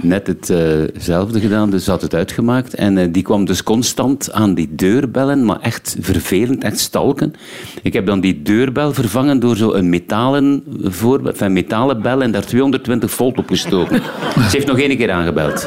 net 0.00 0.26
hetzelfde 0.26 1.40
gedaan. 1.40 1.70
Dus 1.70 1.86
had 1.86 2.02
het 2.02 2.14
uitgemaakt. 2.14 2.74
En 2.74 2.98
eh, 2.98 3.08
die 3.10 3.22
kwam 3.22 3.44
dus 3.44 3.62
constant 3.62 4.32
aan 4.32 4.54
die 4.54 4.68
deur 4.74 5.10
bellen, 5.10 5.44
maar 5.44 5.60
echt 5.60 5.96
vervelend, 6.00 6.64
echt 6.64 6.78
stalken. 6.78 7.34
Ik 7.82 7.92
heb 7.92 8.06
dan 8.06 8.20
die 8.20 8.42
deurbel 8.42 8.92
vervangen 8.92 9.40
door 9.40 9.56
zo 9.56 9.72
een 9.72 9.88
metalen, 9.88 10.62
voor, 10.84 11.26
enfin, 11.26 11.52
metalen 11.52 12.02
bel 12.02 12.22
en 12.22 12.30
daar 12.32 12.44
220 12.46 13.10
volt 13.10 13.38
op 13.38 13.48
gestoken. 13.48 14.02
Ze 14.34 14.48
heeft 14.50 14.66
nog 14.66 14.78
één 14.78 14.96
keer 14.96 15.10
aangebeld. 15.10 15.66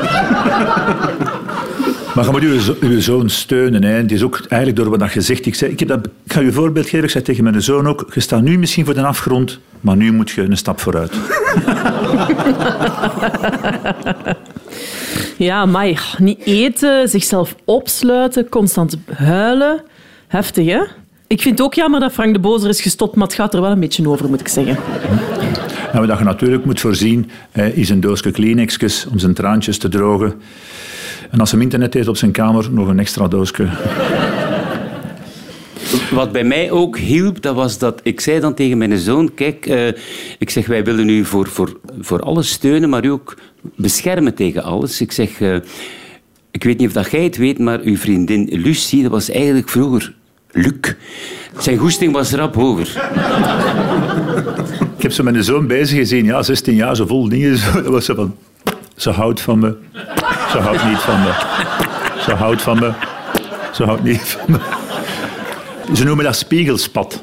Maar 2.15 2.25
je 2.41 2.47
moet 2.47 2.61
zo- 2.61 2.75
uw 2.79 2.99
zoon 3.01 3.29
steunen. 3.29 3.83
Hè. 3.83 3.89
Het 3.93 4.11
is 4.11 4.23
ook 4.23 4.41
eigenlijk 4.47 4.75
door 4.83 4.97
wat 4.99 5.13
je 5.13 5.21
zegt. 5.21 5.45
Ik, 5.45 5.55
zei, 5.55 5.71
ik, 5.71 5.79
heb 5.79 5.87
dat, 5.87 6.05
ik 6.25 6.33
ga 6.33 6.39
je 6.39 6.45
een 6.45 6.53
voorbeeld 6.53 6.85
geven. 6.85 7.03
Ik 7.03 7.09
zei 7.09 7.23
tegen 7.23 7.43
mijn 7.43 7.61
zoon 7.61 7.87
ook, 7.87 8.05
je 8.13 8.19
staat 8.19 8.41
nu 8.41 8.57
misschien 8.57 8.85
voor 8.85 8.93
de 8.93 9.03
afgrond, 9.05 9.59
maar 9.81 9.95
nu 9.95 10.11
moet 10.13 10.31
je 10.31 10.41
een 10.41 10.57
stap 10.57 10.79
vooruit. 10.79 11.11
Ja, 15.37 15.65
maar 15.65 16.15
niet 16.17 16.39
eten, 16.45 17.09
zichzelf 17.09 17.55
opsluiten, 17.65 18.49
constant 18.49 18.97
huilen. 19.13 19.81
Heftig, 20.27 20.65
hè? 20.65 20.79
Ik 21.27 21.41
vind 21.41 21.57
het 21.57 21.67
ook 21.67 21.73
jammer 21.73 21.99
dat 21.99 22.11
Frank 22.11 22.33
de 22.33 22.39
Bozer 22.39 22.69
is 22.69 22.81
gestopt, 22.81 23.15
maar 23.15 23.27
het 23.27 23.35
gaat 23.35 23.53
er 23.53 23.61
wel 23.61 23.71
een 23.71 23.79
beetje 23.79 24.09
over, 24.09 24.29
moet 24.29 24.39
ik 24.39 24.47
zeggen. 24.47 24.77
En 25.91 26.07
wat 26.07 26.17
je 26.17 26.23
natuurlijk 26.23 26.65
moet 26.65 26.79
voorzien, 26.79 27.29
is 27.73 27.89
een 27.89 27.99
doosje 27.99 28.31
Kleenexjes 28.31 29.07
om 29.11 29.19
zijn 29.19 29.33
traantjes 29.33 29.77
te 29.77 29.89
drogen. 29.89 30.33
En 31.29 31.39
als 31.39 31.51
hij 31.51 31.61
internet 31.61 31.93
heeft 31.93 32.07
op 32.07 32.17
zijn 32.17 32.31
kamer, 32.31 32.67
nog 32.71 32.87
een 32.87 32.99
extra 32.99 33.27
doosje. 33.27 33.67
Wat 36.11 36.31
bij 36.31 36.43
mij 36.43 36.71
ook 36.71 36.97
hielp, 36.97 37.41
dat 37.41 37.55
was 37.55 37.77
dat 37.77 37.99
ik 38.03 38.19
zei 38.19 38.39
dan 38.39 38.53
tegen 38.53 38.77
mijn 38.77 38.97
zoon, 38.97 39.33
kijk, 39.33 39.65
eh, 39.65 39.87
ik 40.37 40.49
zeg, 40.49 40.65
wij 40.65 40.83
willen 40.83 41.09
u 41.09 41.25
voor, 41.25 41.47
voor, 41.47 41.79
voor 41.99 42.19
alles 42.19 42.49
steunen, 42.49 42.89
maar 42.89 43.05
u 43.05 43.07
ook 43.07 43.37
beschermen 43.75 44.33
tegen 44.33 44.63
alles. 44.63 45.01
Ik 45.01 45.11
zeg, 45.11 45.41
eh, 45.41 45.55
ik 46.51 46.63
weet 46.63 46.77
niet 46.77 46.87
of 46.87 46.93
dat 46.93 47.11
jij 47.11 47.23
het 47.23 47.37
weet, 47.37 47.59
maar 47.59 47.79
uw 47.79 47.97
vriendin 47.97 48.49
Lucie, 48.51 49.01
dat 49.01 49.11
was 49.11 49.29
eigenlijk 49.29 49.69
vroeger 49.69 50.13
Luc. 50.51 50.93
Zijn 51.57 51.77
goesting 51.77 52.13
was 52.13 52.31
rap 52.31 52.57
over. 52.57 52.87
Ik 54.97 55.01
heb 55.01 55.11
zo 55.11 55.23
met 55.23 55.33
mijn 55.33 55.45
zoon 55.45 55.67
bezig 55.67 55.97
gezien, 55.97 56.25
ja, 56.25 56.43
16 56.43 56.75
jaar, 56.75 56.95
zo 56.95 57.05
vol 57.05 57.29
dingen. 57.29 57.57
Zo, 57.63 57.71
dat 57.71 57.91
was 57.91 58.05
zo 58.05 58.15
van, 58.15 58.35
ze 58.95 59.09
houdt 59.09 59.41
van 59.41 59.59
me, 59.59 59.75
ze 60.53 60.59
houdt 60.59 60.85
niet 60.85 60.97
van 60.97 61.21
me. 61.21 61.31
Ze 62.21 62.31
houdt 62.33 62.61
van 62.61 62.79
me, 62.79 62.91
ze 63.73 63.83
houdt 63.83 64.03
niet 64.03 64.21
van 64.21 64.45
me. 64.47 64.59
Ze 65.95 66.03
noemen 66.03 66.25
dat 66.25 66.35
spiegelspat. 66.35 67.21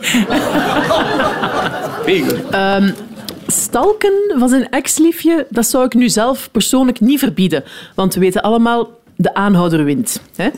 Stalken 3.46 4.12
van 4.38 4.49
zijn 4.49 4.68
ex-liefje, 4.68 5.46
dat 5.50 5.66
zou 5.66 5.84
ik 5.84 5.94
nu 5.94 6.08
zelf 6.08 6.49
persoonlijk 6.52 7.00
niet 7.00 7.18
verbieden. 7.18 7.64
Want 7.94 8.14
we 8.14 8.20
weten 8.20 8.42
allemaal, 8.42 8.90
de 9.16 9.34
aanhouder 9.34 9.84
wint. 9.84 10.20
Hè? 10.37 10.49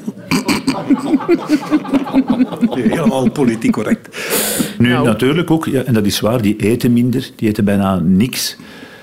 Helemaal 2.70 3.30
politiek 3.30 3.72
correct. 3.72 4.16
Nu, 4.78 4.88
Nou. 4.88 5.06
natuurlijk 5.06 5.50
ook, 5.50 5.66
ja, 5.66 5.82
en 5.82 5.94
dat 5.94 6.04
is 6.06 6.20
waar, 6.20 6.42
die 6.42 6.56
eten 6.56 6.92
minder, 6.92 7.30
die 7.36 7.48
eten 7.48 7.64
bijna 7.64 8.00
niks. 8.02 8.56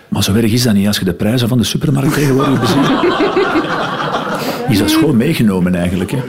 Maar 0.07 0.23
zo 0.23 0.33
erg 0.33 0.51
is 0.51 0.63
dat 0.63 0.73
niet 0.73 0.87
als 0.87 0.99
je 0.99 1.05
de 1.05 1.13
prijzen 1.13 1.47
van 1.47 1.57
de 1.57 1.63
supermarkt 1.63 2.13
tegenwoordig 2.13 2.59
beziet. 2.59 3.38
Is 4.69 4.77
dat 4.77 4.89
schoon 4.89 5.17
meegenomen 5.17 5.75
eigenlijk. 5.75 6.11
Hè? 6.11 6.19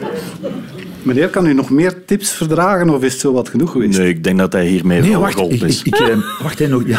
Meneer, 1.02 1.28
kan 1.28 1.46
u 1.46 1.54
nog 1.54 1.70
meer 1.70 2.04
tips 2.04 2.32
verdragen 2.32 2.90
of 2.90 3.02
is 3.02 3.12
het 3.12 3.20
zo 3.20 3.32
wat 3.32 3.48
genoeg 3.48 3.70
geweest? 3.72 3.98
Nee, 3.98 4.08
ik 4.08 4.24
denk 4.24 4.38
dat 4.38 4.52
hij 4.52 4.66
hiermee 4.66 5.00
Nee, 5.00 5.10
wel 5.10 5.20
wacht. 5.20 5.32
geholpen 5.32 5.56
Ik, 5.56 5.62
is. 5.62 5.82
ik, 5.82 5.86
ik, 5.86 6.08
eh, 6.08 6.16
wacht 6.42 6.58
hè, 6.58 6.68
nog. 6.68 6.82
Ja. 6.86 6.98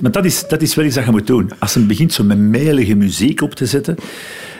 Maar 0.00 0.10
dat 0.10 0.24
is, 0.24 0.48
dat 0.48 0.62
is 0.62 0.74
wel 0.74 0.84
iets 0.84 0.94
dat 0.94 1.04
je 1.04 1.10
moet 1.10 1.26
doen. 1.26 1.50
Als 1.58 1.74
je 1.74 1.80
begint 1.80 2.12
zo 2.12 2.24
met 2.24 2.38
melige 2.38 2.94
muziek 2.94 3.40
op 3.40 3.54
te 3.54 3.66
zetten, 3.66 3.96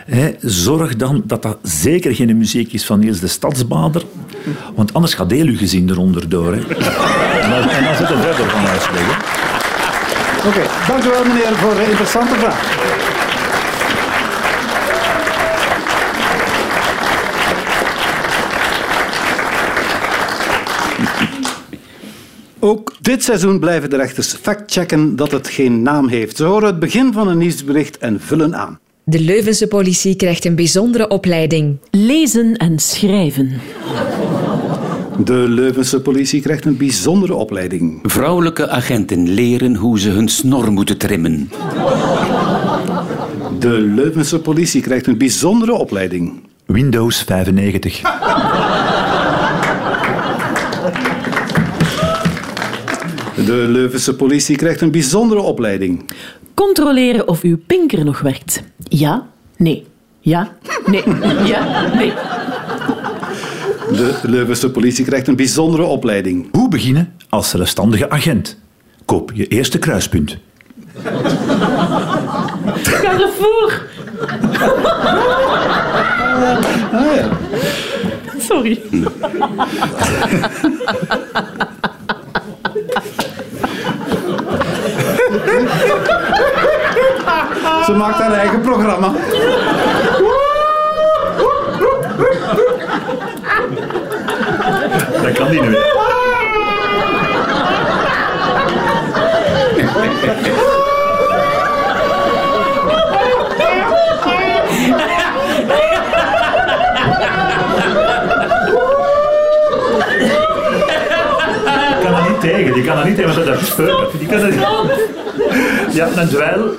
hè, 0.06 0.30
zorg 0.40 0.96
dan 0.96 1.22
dat 1.26 1.42
dat 1.42 1.58
zeker 1.62 2.14
geen 2.14 2.36
muziek 2.38 2.72
is 2.72 2.84
van 2.84 2.98
Niels 2.98 3.20
de 3.20 3.26
Stadsbader. 3.28 4.02
Want 4.74 4.94
anders 4.94 5.14
gaat 5.14 5.30
heel 5.30 5.46
uw 5.46 5.56
gezin 5.56 5.90
eronder 5.90 6.28
door. 6.28 6.52
Hè. 6.52 6.60
En, 6.60 7.50
dan, 7.50 7.68
en 7.68 7.84
dan 7.84 7.94
zit 7.94 8.10
er 8.10 8.18
verder 8.18 8.50
van 8.50 8.66
uitleggen. 8.66 9.16
Oké, 10.46 10.62
dank 10.88 11.04
u 11.04 11.08
wel 11.08 11.24
meneer 11.24 11.54
voor 11.56 11.74
de 11.74 11.86
interessante 11.90 12.34
vraag. 12.34 13.03
Ook 22.64 22.92
dit 23.00 23.23
seizoen 23.23 23.59
blijven 23.59 23.90
de 23.90 23.97
rechters 23.97 24.33
factchecken 24.33 25.16
dat 25.16 25.30
het 25.30 25.49
geen 25.49 25.83
naam 25.83 26.09
heeft. 26.09 26.37
Ze 26.37 26.44
horen 26.44 26.66
het 26.66 26.78
begin 26.78 27.12
van 27.12 27.28
een 27.28 27.38
nieuwsbericht 27.38 27.99
en 27.99 28.21
vullen 28.21 28.56
aan. 28.56 28.78
De 29.04 29.21
Leuvense 29.21 29.66
politie 29.66 30.16
krijgt 30.16 30.44
een 30.44 30.54
bijzondere 30.54 31.09
opleiding. 31.09 31.76
Lezen 31.90 32.56
en 32.56 32.78
schrijven. 32.78 33.61
De 35.25 35.35
Leuvense 35.35 36.00
politie 36.00 36.40
krijgt 36.40 36.64
een 36.64 36.76
bijzondere 36.76 37.35
opleiding. 37.35 37.99
Vrouwelijke 38.02 38.68
agenten 38.68 39.28
leren 39.28 39.75
hoe 39.75 39.99
ze 40.00 40.11
hun 40.11 40.28
snor 40.28 40.73
moeten 40.73 40.99
trimmen. 40.99 41.50
De 43.59 43.80
Leuvense 43.80 44.40
politie 44.40 44.80
krijgt 44.80 45.06
een 45.06 45.18
bijzondere 45.18 45.73
opleiding. 45.73 46.40
Windows 46.66 47.23
95. 47.23 48.02
De 53.44 53.66
Leuvense 53.68 54.14
politie 54.16 54.56
krijgt 54.56 54.80
een 54.80 54.90
bijzondere 54.90 55.40
opleiding. 55.40 56.10
Controleren 56.54 57.28
of 57.28 57.42
uw 57.42 57.58
pinker 57.66 58.04
nog 58.04 58.20
werkt. 58.20 58.62
Ja, 58.88 59.26
nee. 59.56 59.86
Ja, 60.20 60.52
nee. 60.86 61.02
Ja, 61.52 61.92
nee. 61.94 62.12
De 63.90 64.18
Leuvense 64.22 64.70
politie 64.70 65.04
krijgt 65.04 65.28
een 65.28 65.36
bijzondere 65.36 65.82
opleiding. 65.82 66.48
Hoe 66.52 66.68
beginnen 66.68 67.14
als 67.28 67.50
zelfstandige 67.50 68.10
agent? 68.10 68.58
Koop 69.04 69.32
je 69.34 69.46
eerste 69.46 69.78
kruispunt. 69.78 70.38
Carrefour. 72.82 73.82
Sorry. 78.38 78.80
Ze 87.84 87.92
maakt 87.96 88.18
haar 88.18 88.32
eigen 88.32 88.60
programma. 88.60 89.12
Dat 95.22 95.32
kan 95.32 95.50
niet 95.50 95.60
meer. 95.60 95.92
Ik 111.94 112.00
kan 112.02 112.12
dat 112.12 112.28
niet 112.28 112.33
tegen. 112.50 112.72
Die 112.72 112.84
kan 112.84 112.96
dat 112.96 113.04
niet 113.04 113.16
tegen, 113.16 113.34
want 113.34 113.46
dat 113.46 113.60
is 113.60 113.66
speurt. 113.66 114.18
Die 114.18 114.28
kan 114.28 114.40
dat 114.40 114.50
niet. 114.50 114.66
Ja, 115.92 116.08
een 116.16 116.28
dweil. 116.28 116.70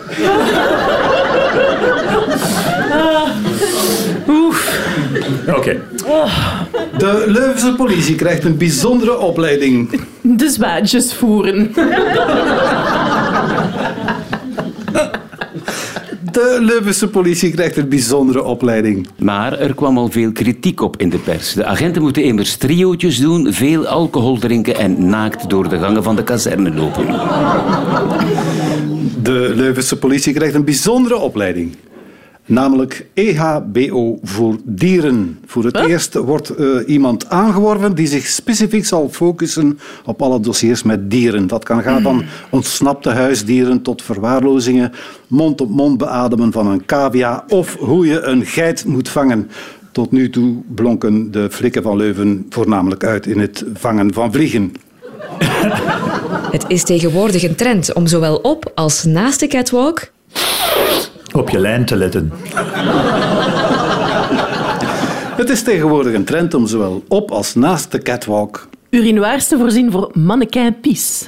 Oké. 5.58 5.82
De 6.98 7.24
Leuvense 7.28 7.74
politie 7.78 8.16
krijgt 8.16 8.44
een 8.44 8.58
bijzondere 8.58 9.18
opleiding. 9.18 10.02
De 10.22 10.50
zwaadjes 10.50 11.14
voeren. 11.14 11.74
De 16.56 16.62
Leuvense 16.62 17.10
politie 17.10 17.52
krijgt 17.52 17.78
een 17.78 17.90
bijzondere 17.90 18.44
opleiding. 18.44 19.08
Maar 19.18 19.60
er 19.60 19.76
kwam 19.76 19.98
al 19.98 20.10
veel 20.10 20.32
kritiek 20.32 20.82
op 20.82 20.98
in 20.98 21.10
de 21.10 21.18
pers. 21.18 21.54
De 21.54 21.66
agenten 21.66 22.02
moeten 22.02 22.24
immers 22.24 22.56
triootjes 22.56 23.20
doen, 23.20 23.54
veel 23.54 23.88
alcohol 23.88 24.38
drinken 24.38 24.76
en 24.76 25.10
naakt 25.10 25.50
door 25.50 25.70
de 25.70 25.80
gangen 25.80 26.04
van 26.04 26.16
de 26.16 26.24
kazerne 26.24 26.74
lopen. 26.74 27.06
De 29.22 29.52
Leuvense 29.56 29.98
politie 29.98 30.34
krijgt 30.34 30.56
een 30.56 30.66
bijzondere 30.66 31.18
opleiding. 31.18 31.76
Namelijk 32.48 33.08
EHBO 33.14 34.20
voor 34.24 34.56
dieren. 34.64 35.40
Voor 35.46 35.64
het 35.64 35.78
eerst 35.78 36.14
wordt 36.14 36.50
eh, 36.50 36.68
iemand 36.86 37.30
aangeworven 37.30 37.96
die 37.96 38.08
zich 38.08 38.26
specifiek 38.26 38.86
zal 38.86 39.10
focussen 39.10 39.80
op 40.06 40.22
alle 40.22 40.40
dossiers 40.40 40.84
met 40.84 41.12
dieren. 41.12 41.48
Dat 41.48 41.64
kan 41.64 41.82
gaan 41.82 42.02
van 42.02 42.24
ontsnapte 42.50 43.10
huisdieren 43.10 43.82
tot 43.82 44.02
verwaarlozingen, 44.02 44.92
mond-op-mond 45.28 45.98
beademen 45.98 46.52
van 46.52 46.68
een 46.68 46.86
cavia 46.86 47.44
of 47.48 47.76
hoe 47.76 48.08
je 48.08 48.22
een 48.22 48.46
geit 48.46 48.86
moet 48.86 49.10
vangen. 49.10 49.50
Tot 49.92 50.12
nu 50.12 50.30
toe 50.30 50.56
blonken 50.76 51.32
de 51.32 51.48
flikken 51.52 51.84
van 51.84 51.98
Leuven 51.98 52.46
voornamelijk 52.50 53.04
uit 53.04 53.26
in 53.26 53.40
het 53.40 53.66
vangen 53.74 54.14
van 54.14 54.32
vliegen. 54.32 54.74
Het 56.52 56.66
is 56.68 56.84
tegenwoordig 56.84 57.44
een 57.44 57.56
trend 57.56 57.94
om 57.94 58.08
zowel 58.08 58.36
op 58.36 58.72
als 58.76 59.04
naast 59.04 59.40
de 59.40 59.48
catwalk 59.48 60.14
Op 61.36 61.50
je 61.50 61.60
lijn 61.60 61.86
te 61.86 61.96
letten. 61.96 62.32
Het 65.36 65.50
is 65.50 65.64
tegenwoordig 65.64 66.14
een 66.14 66.24
trend 66.24 66.54
om 66.54 66.68
zowel 66.68 67.04
op 67.08 67.32
als 67.32 67.56
naast 67.56 67.92
de 67.92 68.00
catwalk 68.00 68.68
Urinoirs 68.90 69.48
te 69.48 69.58
voorzien 69.58 69.92
voor 69.92 70.10
mannequin 70.14 70.80
pies. 70.80 71.28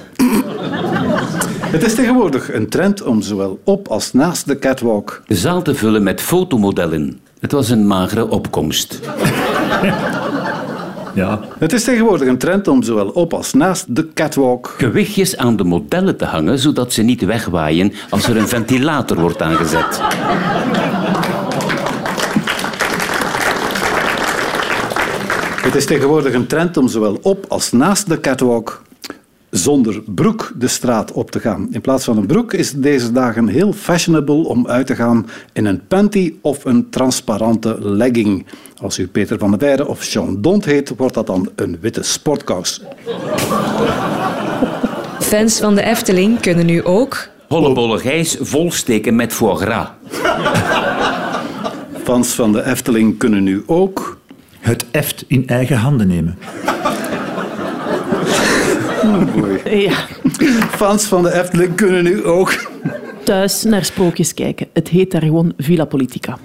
Het 1.62 1.84
is 1.84 1.96
tegenwoordig 1.96 2.54
een 2.54 2.70
trend 2.70 3.04
om 3.04 3.22
zowel 3.22 3.60
op 3.64 3.88
als 3.88 4.14
naast 4.14 4.48
de 4.48 4.60
catwalk 4.60 5.22
De 5.26 5.36
zaal 5.36 5.62
te 5.62 5.76
vullen 5.76 6.04
met 6.04 6.22
fotomodellen. 6.22 7.20
Het 7.40 7.52
was 7.52 7.70
een 7.70 7.88
magere 7.88 8.30
opkomst. 8.30 9.00
Ja. 11.17 11.39
Het 11.59 11.74
is 11.74 11.83
tegenwoordig 11.83 12.27
een 12.27 12.38
trend 12.38 12.67
om 12.67 12.83
zowel 12.83 13.07
op 13.07 13.33
als 13.33 13.53
naast 13.53 13.95
de 13.95 14.13
catwalk 14.13 14.75
Gewichtjes 14.77 15.38
aan 15.38 15.55
de 15.55 15.63
modellen 15.63 16.17
te 16.17 16.25
hangen, 16.25 16.59
zodat 16.59 16.93
ze 16.93 17.01
niet 17.01 17.25
wegwaaien 17.25 17.93
als 18.09 18.27
er 18.27 18.38
een 18.38 18.47
ventilator 18.47 19.19
wordt 19.19 19.41
aangezet. 19.41 20.00
Het 25.62 25.75
is 25.75 25.86
tegenwoordig 25.86 26.33
een 26.33 26.47
trend 26.47 26.77
om 26.77 26.88
zowel 26.88 27.19
op 27.21 27.45
als 27.47 27.71
naast 27.71 28.09
de 28.09 28.19
catwalk 28.19 28.81
zonder 29.50 30.01
broek 30.06 30.54
de 30.56 30.68
straat 30.68 31.12
op 31.12 31.32
te 31.32 31.39
gaan. 31.39 31.68
In 31.72 31.82
plaats 31.82 32.04
van 32.04 32.18
een 32.18 32.25
broek 32.25 32.54
is 32.54 32.72
het 32.72 32.84
deze 32.84 33.12
dagen 33.12 33.48
heel 33.48 33.74
fashionable 33.74 34.48
om 34.48 34.67
uit 34.67 34.88
te 34.88 34.95
gaan 34.95 35.30
in 35.54 35.65
een 35.65 35.88
panty 35.88 36.34
of 36.41 36.65
een 36.65 36.89
transparante 36.89 37.78
legging. 37.80 38.45
Als 38.82 38.98
u 38.98 39.08
Peter 39.08 39.38
van 39.38 39.50
der 39.50 39.60
Weijden 39.60 39.88
of 39.88 40.04
Jean 40.04 40.41
Dont 40.41 40.65
heet, 40.65 40.93
wordt 40.98 41.13
dat 41.13 41.28
dan 41.28 41.50
een 41.56 41.78
witte 41.82 42.04
sportkous. 42.04 42.82
Fans 45.19 45.60
van 45.60 45.76
de 45.76 45.84
Efteling 45.84 46.39
kunnen 46.39 46.65
nu 46.65 46.84
ook 46.84 47.30
Hollebolle 47.48 48.00
gijs 48.00 48.38
volsteken 48.39 49.15
met 49.15 49.34
foie 49.34 49.56
gras. 49.56 49.88
Fans 52.04 52.34
van 52.34 52.52
de 52.52 52.65
Efteling 52.65 53.17
kunnen 53.17 53.43
nu 53.43 53.63
ook 53.65 54.19
Het 54.60 54.86
eft 54.91 55.26
in 55.28 55.48
eigen 55.48 55.78
handen 55.78 56.08
nemen. 56.08 56.38
Ja, 59.88 60.06
Fans 60.70 61.06
van 61.06 61.24
de 61.24 61.34
Efteling 61.34 61.76
kunnen 61.76 62.04
nu 62.04 62.26
ook 62.26 62.67
thuis 63.24 63.63
naar 63.63 63.86
sprookjes 63.86 64.34
kijken. 64.34 64.67
Het 64.74 64.88
heet 64.88 65.12
daar 65.12 65.22
gewoon 65.22 65.54
Villa 65.58 65.86
Politica. 65.86 66.38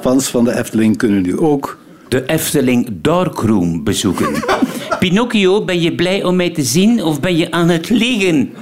Fans 0.00 0.28
van 0.28 0.44
de 0.44 0.56
Efteling 0.56 0.96
kunnen 0.96 1.22
nu 1.22 1.38
ook 1.38 1.78
De 2.08 2.24
Efteling 2.26 2.88
Darkroom 3.02 3.84
bezoeken. 3.84 4.28
Pinocchio, 4.98 5.64
ben 5.64 5.80
je 5.80 5.94
blij 5.94 6.24
om 6.24 6.36
mij 6.36 6.50
te 6.50 6.62
zien 6.62 7.02
of 7.02 7.20
ben 7.20 7.36
je 7.36 7.50
aan 7.50 7.68
het 7.68 7.88
liegen? 7.88 8.52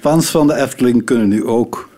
Fans 0.00 0.30
van 0.30 0.46
de 0.46 0.54
Efteling 0.54 1.04
kunnen 1.04 1.28
nu 1.28 1.44
ook 1.44 1.88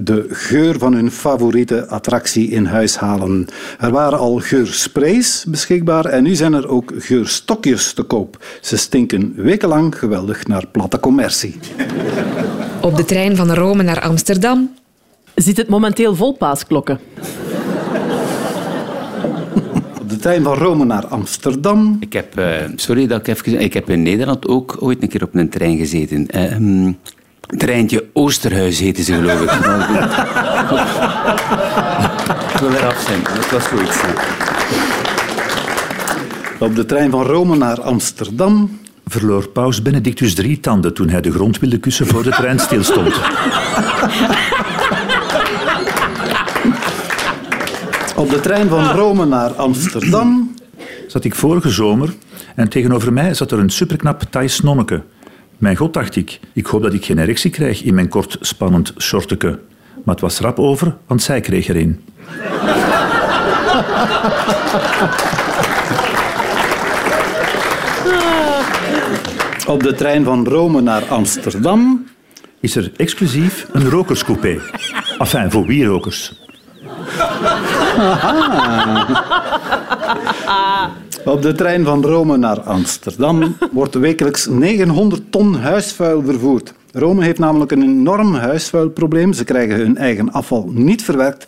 de 0.00 0.26
geur 0.28 0.78
van 0.78 0.94
hun 0.94 1.10
favoriete 1.10 1.88
attractie 1.88 2.50
in 2.50 2.64
huis 2.64 2.96
halen. 2.96 3.46
Er 3.78 3.90
waren 3.90 4.18
al 4.18 4.38
geursprays 4.38 5.44
beschikbaar 5.48 6.04
en 6.04 6.22
nu 6.22 6.34
zijn 6.34 6.52
er 6.52 6.68
ook 6.68 6.92
geurstokjes 6.96 7.92
te 7.92 8.02
koop. 8.02 8.44
Ze 8.60 8.76
stinken 8.76 9.32
wekenlang 9.36 9.98
geweldig 9.98 10.46
naar 10.46 10.66
platte 10.66 11.00
commercie. 11.00 11.58
op 12.80 12.96
de 12.96 13.04
trein 13.04 13.36
van 13.36 13.54
Rome 13.54 13.82
naar 13.82 14.00
Amsterdam 14.00 14.70
Zit 15.34 15.56
het 15.56 15.68
momenteel 15.68 16.14
vol 16.14 16.32
paasklokken? 16.32 17.00
Op 20.00 20.08
de 20.08 20.16
trein 20.16 20.42
van 20.42 20.54
Rome 20.54 20.84
naar 20.84 21.06
Amsterdam 21.06 21.96
Ik 22.00 22.12
heb, 22.12 22.38
eh, 22.38 22.54
sorry 22.74 23.06
dat 23.06 23.20
ik 23.20 23.26
even... 23.26 23.60
Ik 23.60 23.72
heb 23.72 23.90
in 23.90 24.02
Nederland 24.02 24.48
ook 24.48 24.76
ooit 24.80 25.02
een 25.02 25.08
keer 25.08 25.22
op 25.22 25.34
een 25.34 25.48
trein 25.48 25.76
gezeten. 25.76 26.26
Ehm, 26.26 26.92
treintje 27.56 28.04
Oosterhuis 28.12 28.78
heette 28.78 29.02
ze, 29.02 29.14
geloof 29.14 29.40
ik. 29.40 29.50
ik 32.52 32.60
wil 32.60 32.72
eraf 32.72 33.04
zijn. 33.06 33.22
Dat 33.34 33.50
was 33.50 33.66
goed. 33.66 34.02
Op 36.58 36.74
de 36.74 36.86
trein 36.86 37.10
van 37.10 37.22
Rome 37.22 37.56
naar 37.56 37.80
Amsterdam 37.80 38.78
Verloor 39.06 39.48
paus 39.48 39.82
Benedictus 39.82 40.34
drie 40.34 40.60
tanden 40.60 40.94
toen 40.94 41.08
hij 41.08 41.20
de 41.20 41.30
grond 41.30 41.58
wilde 41.58 41.78
kussen 41.78 42.06
voor 42.06 42.22
de 42.22 42.30
trein 42.30 42.58
stilstond. 42.58 43.14
Op 48.16 48.30
de 48.30 48.40
trein 48.40 48.68
van 48.68 48.84
Rome 48.84 49.26
naar 49.26 49.50
Amsterdam 49.50 50.54
Zat 51.06 51.24
ik 51.24 51.34
vorige 51.34 51.70
zomer 51.70 52.14
en 52.54 52.68
tegenover 52.68 53.12
mij 53.12 53.34
zat 53.34 53.50
er 53.52 53.58
een 53.58 53.70
superknap 53.70 54.22
Thais 54.30 54.60
nonneke. 54.60 55.02
Mijn 55.60 55.76
god, 55.76 55.94
dacht 55.94 56.16
ik, 56.16 56.40
ik 56.52 56.66
hoop 56.66 56.82
dat 56.82 56.92
ik 56.92 57.04
geen 57.04 57.18
erectie 57.18 57.50
krijg 57.50 57.82
in 57.82 57.94
mijn 57.94 58.08
kort 58.08 58.36
spannend 58.40 58.92
shorteke. 58.98 59.58
Maar 60.04 60.14
het 60.14 60.20
was 60.20 60.38
rap 60.38 60.58
over, 60.58 60.96
want 61.06 61.22
zij 61.22 61.40
kreeg 61.40 61.68
er 61.68 61.76
een. 61.76 62.04
Op 69.66 69.82
de 69.82 69.94
trein 69.96 70.24
van 70.24 70.46
Rome 70.46 70.80
naar 70.80 71.02
Amsterdam 71.08 72.06
Is 72.60 72.76
er 72.76 72.92
exclusief 72.96 73.66
een 73.72 73.90
rokerscoupé. 73.90 74.60
Enfin, 75.18 75.50
voor 75.50 75.66
wierokers. 75.66 76.32
Op 81.24 81.42
de 81.42 81.52
trein 81.52 81.84
van 81.84 82.04
Rome 82.04 82.36
naar 82.36 82.60
Amsterdam 82.60 83.56
wordt 83.72 83.94
wekelijks 83.94 84.46
900 84.46 85.32
ton 85.32 85.54
huisvuil 85.54 86.22
vervoerd. 86.22 86.74
Rome 86.92 87.24
heeft 87.24 87.38
namelijk 87.38 87.70
een 87.72 87.82
enorm 87.82 88.34
huisvuilprobleem. 88.34 89.32
Ze 89.32 89.44
krijgen 89.44 89.76
hun 89.76 89.96
eigen 89.96 90.32
afval 90.32 90.68
niet 90.72 91.02
verwerkt. 91.02 91.46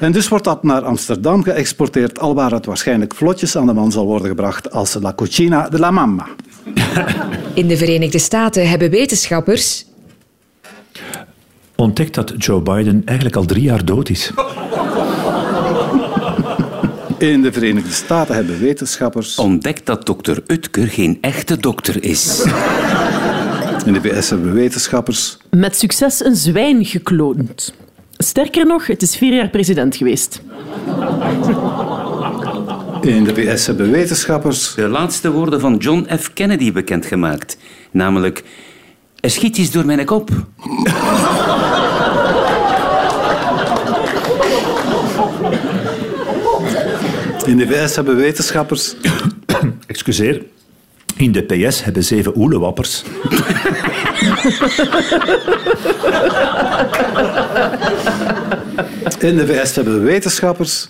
En 0.00 0.12
dus 0.12 0.28
wordt 0.28 0.44
dat 0.44 0.62
naar 0.62 0.82
Amsterdam 0.82 1.42
geëxporteerd, 1.42 2.18
alwaar 2.18 2.50
het 2.50 2.66
waarschijnlijk 2.66 3.14
vlotjes 3.14 3.56
aan 3.56 3.66
de 3.66 3.72
man 3.72 3.92
zal 3.92 4.06
worden 4.06 4.28
gebracht 4.28 4.70
als 4.70 4.94
la 5.00 5.12
cucina 5.16 5.68
de 5.68 5.78
la 5.78 5.90
mamma. 5.90 6.26
in 7.54 7.68
de 7.68 7.76
Verenigde 7.76 8.18
Staten 8.18 8.68
hebben 8.68 8.90
wetenschappers 8.90 9.86
Ontdekt 11.76 12.14
dat 12.14 12.34
Joe 12.38 12.60
Biden 12.60 13.02
eigenlijk 13.04 13.36
al 13.36 13.44
drie 13.44 13.62
jaar 13.62 13.84
dood 13.84 14.08
is. 14.08 14.32
In 17.24 17.42
de 17.42 17.52
Verenigde 17.52 17.92
Staten 17.92 18.34
hebben 18.34 18.60
wetenschappers... 18.60 19.36
Ontdekt 19.36 19.86
dat 19.86 20.06
dokter 20.06 20.42
Utker 20.46 20.88
geen 20.88 21.18
echte 21.20 21.56
dokter 21.56 22.04
is. 22.04 22.42
In 23.86 23.92
de 23.92 24.00
VS 24.02 24.30
hebben 24.30 24.52
wetenschappers... 24.52 25.36
Met 25.50 25.76
succes 25.76 26.24
een 26.24 26.36
zwijn 26.36 26.84
gekloond. 26.84 27.74
Sterker 28.16 28.66
nog, 28.66 28.86
het 28.86 29.02
is 29.02 29.16
vier 29.16 29.34
jaar 29.34 29.48
president 29.48 29.96
geweest. 29.96 30.42
In 33.00 33.24
de 33.24 33.34
VS 33.34 33.66
hebben 33.66 33.90
wetenschappers 33.90 34.74
De 34.74 34.88
laatste 34.88 35.30
woorden 35.30 35.60
van 35.60 35.76
John 35.76 36.06
F. 36.18 36.32
Kennedy 36.32 36.72
bekendgemaakt. 36.72 37.56
Namelijk, 37.90 38.44
er 39.20 39.30
schiet 39.30 39.58
iets 39.58 39.70
door 39.70 39.86
mijn 39.86 40.04
kop. 40.04 40.30
In 47.44 47.56
de 47.56 47.66
VS 47.66 47.96
hebben 47.96 48.16
wetenschappers 48.16 48.94
Excuseer. 49.86 50.42
In 51.16 51.32
de 51.32 51.42
PS 51.42 51.84
hebben 51.84 52.04
zeven 52.04 52.36
oelewappers. 52.36 53.02
In 59.18 59.36
de 59.36 59.46
VS 59.46 59.74
hebben 59.74 60.04
wetenschappers 60.04 60.88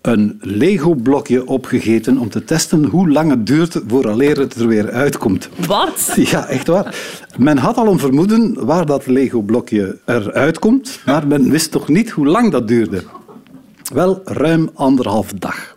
een 0.00 0.38
Lego-blokje 0.40 1.46
opgegeten 1.46 2.18
om 2.18 2.28
te 2.28 2.44
testen 2.44 2.84
hoe 2.84 3.10
lang 3.10 3.30
het 3.30 3.46
duurt 3.46 3.80
vooraleer 3.86 4.38
het 4.38 4.54
er 4.54 4.66
weer 4.66 4.90
uitkomt. 4.90 5.48
Wat? 5.66 6.12
Ja, 6.30 6.46
echt 6.46 6.66
waar. 6.66 6.94
Men 7.36 7.58
had 7.58 7.76
al 7.76 7.86
een 7.86 7.98
vermoeden 7.98 8.64
waar 8.66 8.86
dat 8.86 9.06
Lego-blokje 9.06 9.98
eruit 10.04 10.58
komt, 10.58 11.00
maar 11.06 11.26
men 11.26 11.50
wist 11.50 11.70
toch 11.70 11.88
niet 11.88 12.10
hoe 12.10 12.26
lang 12.26 12.52
dat 12.52 12.68
duurde. 12.68 13.02
Wel 13.92 14.20
ruim 14.24 14.70
anderhalf 14.74 15.32
dag. 15.32 15.76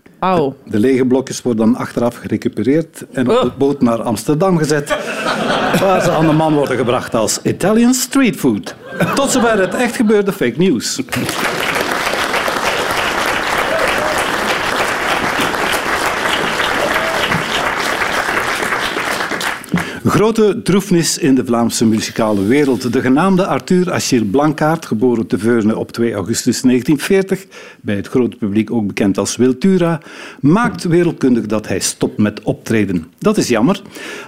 De 0.66 0.80
lege 0.80 1.06
blokjes 1.06 1.42
worden 1.42 1.66
dan 1.66 1.76
achteraf 1.76 2.16
gerecupereerd 2.16 3.06
en 3.12 3.30
op 3.30 3.42
de 3.42 3.52
boot 3.58 3.82
naar 3.82 4.02
Amsterdam 4.02 4.58
gezet, 4.58 4.90
waar 5.82 6.02
ze 6.02 6.12
aan 6.12 6.28
de 6.28 6.34
man 6.34 6.54
worden 6.54 6.78
gebracht 6.78 7.16
als 7.16 7.40
Italian 7.44 7.94
street 7.94 8.36
food. 8.36 8.76
Tot 9.16 9.30
zover 9.30 9.60
het 9.60 9.74
echt 9.74 9.96
gebeurde 9.96 10.32
fake 10.32 10.58
news. 10.58 11.02
Grote 20.06 20.62
droefnis 20.64 21.18
in 21.18 21.36
de 21.36 21.46
Vlaamse 21.46 21.86
muzikale 21.86 22.46
wereld. 22.46 22.94
De 22.94 23.02
genaamde 23.02 23.46
Arthur 23.46 23.92
Achille 23.92 24.26
Blankaart, 24.26 24.86
geboren 24.86 25.28
te 25.28 25.38
Veurne 25.38 25.78
op 25.78 25.92
2 25.92 26.14
augustus 26.14 26.62
1940, 26.62 27.46
bij 27.82 27.96
het 27.96 28.08
grote 28.08 28.38
publiek 28.38 28.72
ook 28.72 28.88
bekend 28.88 29.18
als 29.18 29.36
Wiltura, 29.36 30.02
maakt 30.40 30.84
wereldkundig 30.84 31.46
dat 31.46 31.68
hij 31.68 31.80
stopt 31.80 32.18
met 32.18 32.42
optreden. 32.42 33.08
Dat 33.18 33.38
is 33.38 33.48
jammer. 33.48 33.82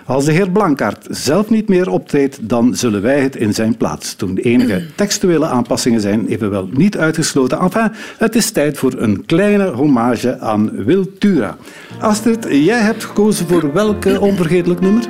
Als 0.06 0.26
de 0.26 0.32
heer 0.32 0.50
Blankaart 0.50 1.08
zelf 1.10 1.50
niet 1.50 1.68
meer 1.68 1.90
optreedt, 1.90 2.50
dan 2.50 2.76
zullen 2.76 3.02
wij 3.02 3.20
het 3.20 3.36
in 3.36 3.54
zijn 3.54 3.78
plaats 3.78 4.18
doen. 4.18 4.38
Enige 4.38 4.86
textuele 4.96 5.46
aanpassingen 5.46 6.02
zijn 6.02 6.28
evenwel 6.28 6.70
niet 6.74 6.98
uitgesloten. 6.98 7.60
Enfin, 7.60 7.92
het 8.18 8.36
is 8.36 8.52
tijd 8.52 8.78
voor 8.78 8.94
een 8.98 9.26
kleine 9.26 9.70
hommage 9.70 10.40
aan 10.40 10.84
Wiltura. 10.86 11.58
Astrid, 12.00 12.48
jij 12.50 12.80
hebt 12.80 13.04
gekozen 13.04 13.48
voor 13.48 13.74
welke 13.74 14.20
onvergetelijk 14.20 14.82
nummer? 14.82 15.08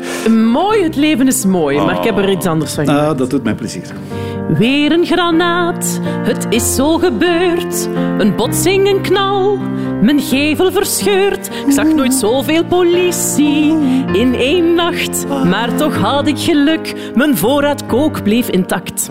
Mooi, 0.54 0.84
het 0.84 0.96
leven 0.96 1.28
is 1.28 1.46
mooi, 1.46 1.78
maar 1.78 1.98
ik 1.98 2.04
heb 2.04 2.18
er 2.18 2.30
iets 2.30 2.46
anders 2.46 2.74
van 2.74 2.86
gemaakt. 2.86 3.08
Ah, 3.08 3.18
dat 3.18 3.30
doet 3.30 3.44
mij 3.44 3.56
plezier. 3.56 3.94
Weer 4.48 4.92
een 4.92 5.06
granaat, 5.06 6.00
het 6.04 6.46
is 6.50 6.76
zo 6.76 6.98
gebeurd. 6.98 7.90
Een 8.18 8.36
botsing, 8.36 8.88
een 8.88 9.02
knal, 9.02 9.60
mijn 10.04 10.22
gevel 10.22 10.72
verscheurd. 10.72 11.50
Ik 11.66 11.72
zag 11.72 11.94
nooit 11.94 12.14
zoveel 12.14 12.66
politie 12.66 13.78
in 14.14 14.36
één 14.36 14.76
nacht. 14.76 15.28
Maar 15.28 15.76
toch 15.76 15.98
had 15.98 16.28
ik 16.28 16.40
geluk, 16.40 17.12
mijn 17.16 17.38
voorraad 17.38 17.86
kook 17.86 18.24
bleef 18.24 18.50
intact. 18.50 19.10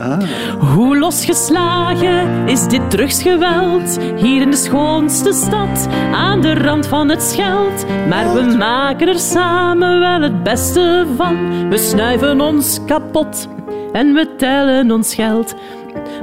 Hoe 0.74 0.98
losgeslagen 0.98 2.48
is 2.48 2.66
dit 2.66 2.90
drugsgeweld? 2.90 3.98
Hier 4.16 4.42
in 4.42 4.50
de 4.50 4.56
schoonste 4.56 5.32
stad, 5.32 5.88
aan 6.12 6.40
de 6.40 6.54
rand 6.54 6.86
van 6.86 7.08
het 7.08 7.22
Scheld. 7.22 7.84
Maar 8.08 8.34
we 8.34 8.56
maken 8.56 9.08
er 9.08 9.18
samen 9.18 10.00
wel 10.00 10.20
het 10.20 10.42
beste 10.42 11.06
van. 11.16 11.68
We 11.68 11.78
snuiven 11.78 12.40
ons 12.40 12.78
kapot 12.86 13.48
en 13.92 14.14
we 14.14 14.36
tellen 14.36 14.90
ons 14.90 15.14
geld. 15.14 15.54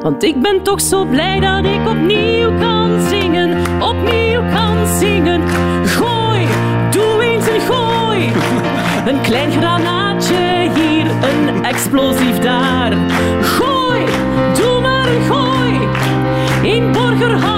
Want 0.01 0.23
ik 0.23 0.41
ben 0.41 0.63
toch 0.63 0.81
zo 0.81 1.05
blij 1.05 1.39
dat 1.39 1.65
ik 1.65 1.87
opnieuw 1.87 2.57
kan 2.59 3.01
zingen, 3.09 3.57
opnieuw 3.81 4.41
kan 4.53 4.87
zingen. 4.99 5.41
Gooi, 5.85 6.47
doe 6.91 7.23
eens 7.23 7.47
een 7.47 7.61
gooi. 7.61 8.31
Een 9.05 9.21
klein 9.21 9.51
granaatje 9.51 10.69
hier, 10.73 11.05
een 11.05 11.65
explosief 11.65 12.39
daar. 12.39 12.93
Gooi, 13.41 14.05
doe 14.53 14.81
maar 14.81 15.07
een 15.07 15.21
gooi. 15.21 15.79
In 16.61 16.91
Borgerhout 16.91 17.48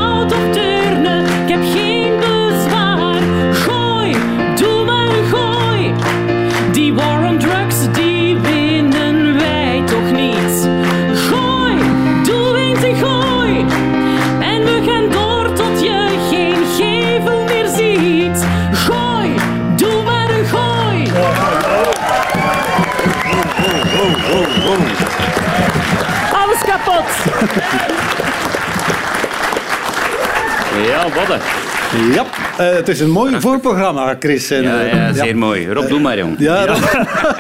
het 32.64 32.88
is 32.88 33.00
een 33.00 33.10
mooi 33.10 33.40
voorprogramma, 33.40 34.16
Chris. 34.20 34.52
En, 34.52 34.64
Ja, 34.64 34.82
eh, 34.82 34.92
ja, 34.94 35.14
zeer 35.14 35.38
mooi. 35.38 35.68
Rob, 35.68 35.90
doe 35.90 36.00
maar, 36.00 36.18
jong. 36.18 36.36
Ja, 36.38 36.66
Rob. 36.66 36.84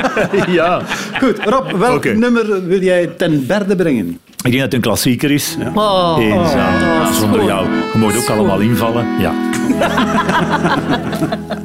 ja. 0.59 0.81
Goed, 1.19 1.39
Rob, 1.45 1.71
welk 1.71 2.13
nummer 2.13 2.67
wil 2.67 2.81
jij 2.81 3.07
ten 3.07 3.45
berde 3.47 3.75
brengen? 3.75 4.19
Ik 4.43 4.51
denk 4.51 4.53
dat 4.53 4.63
het 4.63 4.73
een 4.73 4.81
klassieker 4.81 5.31
is. 5.31 5.57
Oh, 5.75 6.17
Eenzaam, 6.19 6.81
oh, 6.81 7.11
zonder 7.11 7.43
jou. 7.43 7.67
Je 7.93 7.97
moet 7.97 8.17
ook 8.17 8.29
allemaal 8.29 8.59
invallen. 8.59 9.05
Ja. 9.19 9.33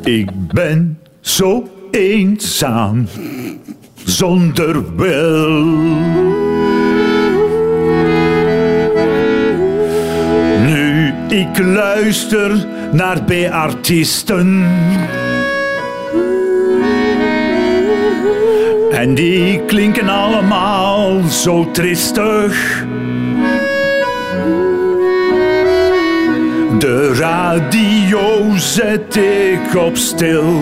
ik 0.18 0.28
ben 0.52 0.98
zo 1.20 1.68
eenzaam, 1.90 3.08
zonder 4.04 4.96
wil. 4.96 5.64
Nu 10.66 11.12
ik 11.28 11.58
luister 11.58 12.66
naar 12.92 13.22
B-artiesten. 13.22 14.64
En 18.90 19.14
die 19.14 19.60
klinken 19.64 20.08
allemaal 20.08 21.22
zo 21.22 21.70
tristig. 21.70 22.84
De 26.78 27.14
radio 27.14 28.56
zet 28.56 29.16
ik 29.16 29.74
op 29.76 29.96
stil. 29.96 30.54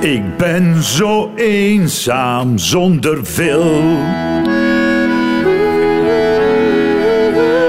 Ik 0.00 0.36
ben 0.36 0.82
zo 0.82 1.32
eenzaam 1.34 2.58
zonder 2.58 3.26
veel. 3.26 3.98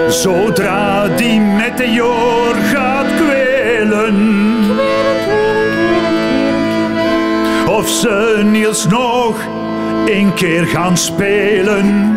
Zodra 0.08 1.08
die 1.08 1.40
meteoor 1.40 2.56
gaat 2.56 3.06
kwelen. 3.16 4.16
Of 7.68 7.90
ze 7.90 8.42
Niels 8.44 8.88
nog 8.88 9.36
een 10.06 10.34
keer 10.34 10.66
gaan 10.66 10.98
spelen. 10.98 12.16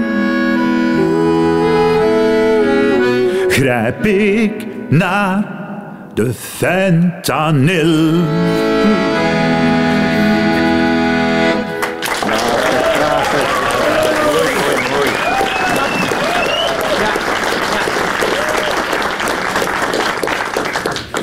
Grijp 3.49 4.07
ik 4.07 4.67
naar 4.89 5.45
de 6.15 6.33
fentanyl. 6.33 8.25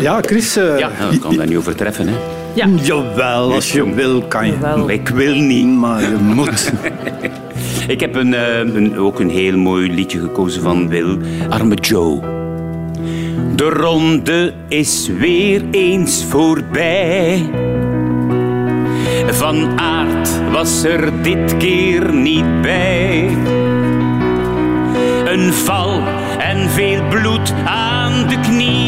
Ja, 0.07 0.19
Chris. 0.21 0.55
eh, 0.55 0.77
Ja, 0.79 0.89
ik 1.11 1.19
kan 1.21 1.35
dat 1.35 1.45
niet 1.47 1.57
overtreffen. 1.57 2.07
Hè. 2.07 2.13
Ja. 2.53 2.67
Jawel, 2.81 3.53
als 3.53 3.71
je 3.71 3.93
wil, 3.93 4.21
kan 4.21 4.45
je. 4.45 4.51
Jawel. 4.51 4.89
Ik 4.89 5.09
wil 5.09 5.35
niet. 5.35 5.65
Maar 5.67 6.01
je 6.01 6.15
moet. 6.21 6.71
Ik 7.87 7.99
heb 7.99 8.15
een, 8.15 8.33
eh, 8.33 8.57
een, 8.59 8.97
ook 8.97 9.19
een 9.19 9.29
heel 9.29 9.57
mooi 9.57 9.93
liedje 9.93 10.19
gekozen 10.19 10.61
van 10.61 10.87
Wil, 10.89 11.17
Arme 11.49 11.75
Joe. 11.75 12.19
De 13.55 13.63
ronde 13.69 14.53
is 14.67 15.09
weer 15.19 15.61
eens 15.71 16.25
voorbij. 16.29 17.49
Van 19.27 19.79
aard 19.79 20.29
was 20.51 20.83
er 20.83 21.11
dit 21.21 21.57
keer 21.57 22.13
niet 22.13 22.61
bij. 22.61 23.27
Een 25.25 25.53
val 25.53 25.99
en 26.39 26.69
veel 26.69 27.01
bloed 27.09 27.53
aan 27.65 28.27
de 28.27 28.39
knie. 28.39 28.86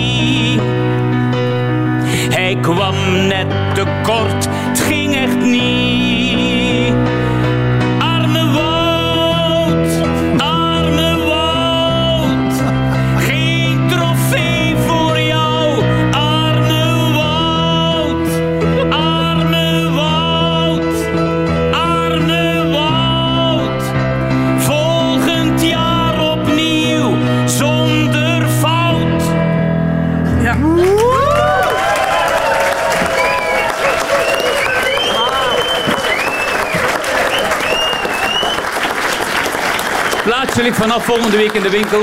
Net 3.28 3.48
te 3.76 3.84
kort, 4.04 4.48
Plaatsje 40.30 40.62
ligt 40.62 40.78
vanaf 40.78 41.06
volgende 41.06 41.38
week 41.38 41.52
in 41.52 41.62
de 41.62 41.70
winkel. 41.70 42.02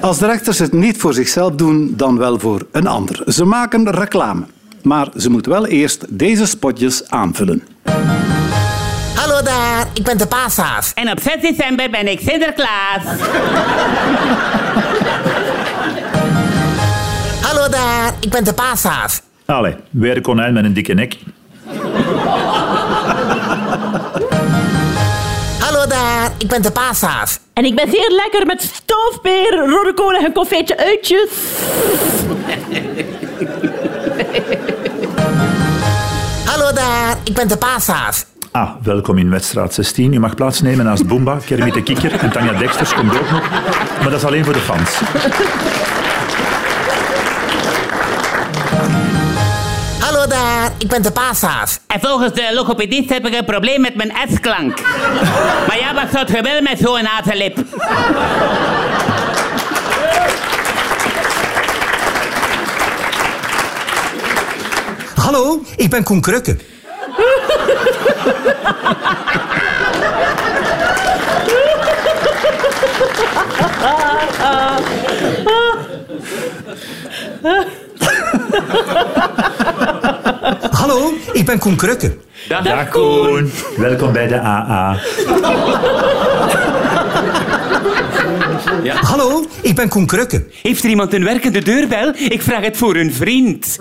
Als 0.00 0.18
de 0.18 0.26
rechters 0.26 0.58
het 0.58 0.72
niet 0.72 0.96
voor 0.96 1.14
zichzelf 1.14 1.54
doen, 1.54 1.92
dan 1.96 2.18
wel 2.18 2.38
voor 2.38 2.66
een 2.72 2.86
ander. 2.86 3.22
Ze 3.26 3.44
maken 3.44 3.90
reclame. 3.90 4.44
Maar 4.82 5.08
ze 5.16 5.30
moeten 5.30 5.52
wel 5.52 5.66
eerst 5.66 6.18
deze 6.18 6.46
spotjes 6.46 7.10
aanvullen. 7.10 7.62
Hallo 9.14 9.42
daar, 9.42 9.86
ik 9.94 10.02
ben 10.02 10.18
de 10.18 10.26
paashaas. 10.26 10.92
En 10.94 11.10
op 11.10 11.20
6 11.20 11.40
december 11.40 11.90
ben 11.90 12.08
ik 12.08 12.20
Sinterklaas. 12.20 13.02
Hallo 17.40 17.68
daar, 17.68 18.12
ik 18.20 18.30
ben 18.30 18.44
de 18.44 18.54
paashaas. 18.54 19.20
Allee, 19.44 19.76
weer 19.90 20.16
een 20.16 20.22
konijn 20.22 20.52
met 20.52 20.64
een 20.64 20.72
dikke 20.72 20.92
nek. 20.92 21.16
Ik 26.38 26.48
ben 26.48 26.62
de 26.62 26.70
paashaas. 26.70 27.38
En 27.52 27.64
ik 27.64 27.74
ben 27.74 27.90
zeer 27.90 28.10
lekker 28.10 28.46
met 28.46 28.62
stoofpeer, 28.62 29.68
rode 29.68 29.92
kolen 29.94 30.24
en 30.24 30.32
confeetje 30.32 30.78
uitjes. 30.78 31.30
Hallo 36.44 36.72
daar, 36.72 37.16
ik 37.24 37.34
ben 37.34 37.48
de 37.48 37.56
paashaas. 37.56 38.24
Ah, 38.50 38.70
welkom 38.82 39.18
in 39.18 39.30
wedstrijd 39.30 39.74
16. 39.74 40.12
U 40.12 40.18
mag 40.18 40.34
plaatsnemen 40.34 40.84
naast 40.84 41.06
Boomba, 41.06 41.38
Kermit 41.46 41.74
de 41.74 41.82
Kikker 41.82 42.12
en 42.12 42.30
Tanja 42.30 42.52
Dexters 42.52 42.94
komt 42.94 43.12
ook 43.18 43.30
nog. 43.30 43.50
Maar 44.00 44.10
dat 44.10 44.20
is 44.20 44.24
alleen 44.24 44.44
voor 44.44 44.52
de 44.52 44.58
fans. 44.58 45.00
Ik 50.78 50.88
ben 50.88 51.02
de 51.02 51.12
paashaas. 51.12 51.78
En 51.86 52.00
volgens 52.00 52.32
de 52.32 52.50
logopedist 52.54 53.08
heb 53.08 53.26
ik 53.26 53.34
een 53.34 53.44
probleem 53.44 53.80
met 53.80 53.94
mijn 53.94 54.12
S-klank. 54.34 54.80
Maar 55.68 55.78
ja, 55.78 55.94
wat 55.94 56.06
zou 56.12 56.36
je 56.36 56.42
willen 56.42 56.62
met 56.62 56.78
zo'n 56.78 57.04
hazenlip? 57.04 57.58
Hallo, 65.14 65.62
ik 65.76 65.90
ben 65.90 66.04
Koen 66.04 66.20
Krukke. 66.20 66.56
Hallo, 81.06 81.18
ik 81.32 81.46
ben 81.46 81.58
Koen 81.58 81.76
Krukke. 81.76 82.16
Dag 82.48 82.88
Koen. 82.88 83.52
Welkom 83.76 84.12
bij 84.12 84.26
de 84.26 84.40
AA. 84.40 84.98
Hallo, 89.00 89.44
ik 89.62 89.74
ben 89.74 89.88
Koen 89.88 90.06
Krukke. 90.06 90.46
Heeft 90.62 90.84
er 90.84 90.90
iemand 90.90 91.12
een 91.12 91.24
werkende 91.24 91.62
deurbel? 91.62 92.12
Ik 92.28 92.42
vraag 92.42 92.64
het 92.64 92.76
voor 92.76 92.96
een 92.96 93.14
vriend. 93.14 93.78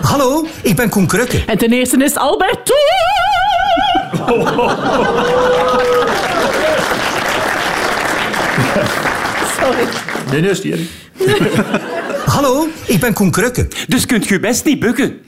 Hallo, 0.00 0.46
ik 0.62 0.76
ben 0.76 0.88
Koen 0.88 1.06
Krukke. 1.06 1.42
En 1.46 1.58
ten 1.58 1.72
eerste 1.72 2.04
is 2.04 2.16
Albert 2.16 2.64
toe. 2.64 2.76
Sorry. 9.60 9.88
Nee, 10.30 10.40
nee. 10.40 10.88
Hallo, 12.38 12.68
ik 12.86 13.00
ben 13.00 13.12
Koen 13.12 13.30
Krukke. 13.30 13.68
Dus 13.88 14.06
kunt 14.06 14.30
u 14.30 14.40
best 14.40 14.64
niet 14.64 14.80
bukken. 14.80 15.20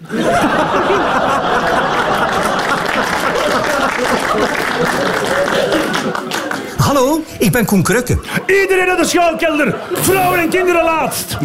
Hallo, 6.76 7.22
ik 7.38 7.52
ben 7.52 7.64
Koen 7.64 7.82
Krukke. 7.82 8.18
Iedereen 8.46 8.86
naar 8.86 8.96
de 8.96 9.04
schuilkelder. 9.04 9.76
Vrouwen 9.92 10.38
en 10.38 10.48
kinderen 10.48 10.84
laatst. 10.84 11.36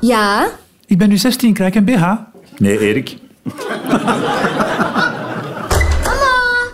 Ja? 0.00 0.48
Ik 0.86 0.98
ben 0.98 1.08
nu 1.08 1.16
16, 1.16 1.52
krijg 1.52 1.74
ik 1.74 1.76
een 1.76 1.84
BH? 1.84 2.12
Nee, 2.56 2.78
Erik. 2.78 3.16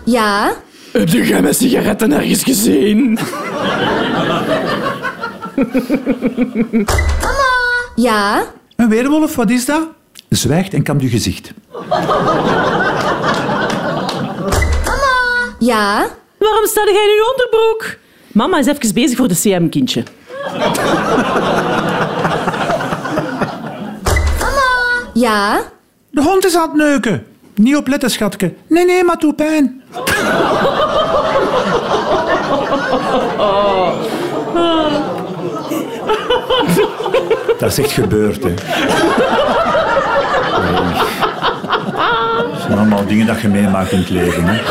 Ja? 0.05 0.53
Heb 0.93 1.09
jij 1.09 1.41
mijn 1.41 1.53
sigaretten 1.53 2.11
ergens 2.11 2.43
gezien? 2.43 3.19
Ja? 7.95 8.43
Een 8.75 8.89
weerwolf, 8.89 9.35
wat 9.35 9.49
is 9.49 9.65
dat? 9.65 9.87
Zwijgt 10.29 10.73
en 10.73 10.83
kampt 10.83 11.03
uw 11.03 11.09
gezicht. 11.09 11.51
Ja? 15.59 16.07
Waarom 16.37 16.65
sta 16.65 16.81
jij 16.85 17.03
in 17.03 17.19
uw 17.19 17.31
onderbroek? 17.31 17.95
Mama 18.31 18.57
is 18.57 18.65
even 18.67 18.93
bezig 18.93 19.17
voor 19.17 19.27
de 19.27 19.35
CM-kindje. 19.35 20.03
Ja? 25.13 25.61
De 26.09 26.21
hond 26.21 26.45
is 26.45 26.55
aan 26.55 26.67
het 26.67 26.77
neuken. 26.77 27.25
Niet 27.55 27.75
opletten, 27.75 28.09
schatke. 28.09 28.53
Nee, 28.67 28.85
nee, 28.85 29.03
maar 29.03 29.17
doe 29.17 29.33
pijn. 29.33 29.83
Dat 37.59 37.71
is 37.71 37.77
echt 37.77 37.91
gebeurd, 37.91 38.43
hè. 38.43 38.53
Dat 42.51 42.61
zijn 42.61 42.77
allemaal 42.77 43.05
dingen 43.05 43.25
dat 43.27 43.41
je 43.41 43.47
meemaakt 43.47 43.91
in 43.91 43.99
het 43.99 44.09
leven, 44.09 44.43
hè. 44.45 44.61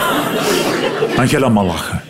Dan 1.16 1.29
ga 1.29 1.37
je 1.38 1.45
allemaal 1.45 1.64
lachen. 1.66 2.03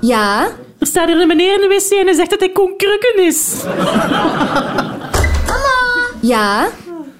Ja? 0.00 0.46
Er 0.78 0.86
staat 0.86 1.06
hier 1.06 1.20
een 1.20 1.26
meneer 1.26 1.54
in 1.54 1.60
de 1.60 1.68
wc 1.68 1.98
en 1.98 2.06
hij 2.06 2.14
zegt 2.14 2.30
dat 2.30 2.40
hij 2.40 2.48
Koen 2.48 2.74
Krukken 2.76 3.24
is. 3.26 3.54
Ja? 6.20 6.66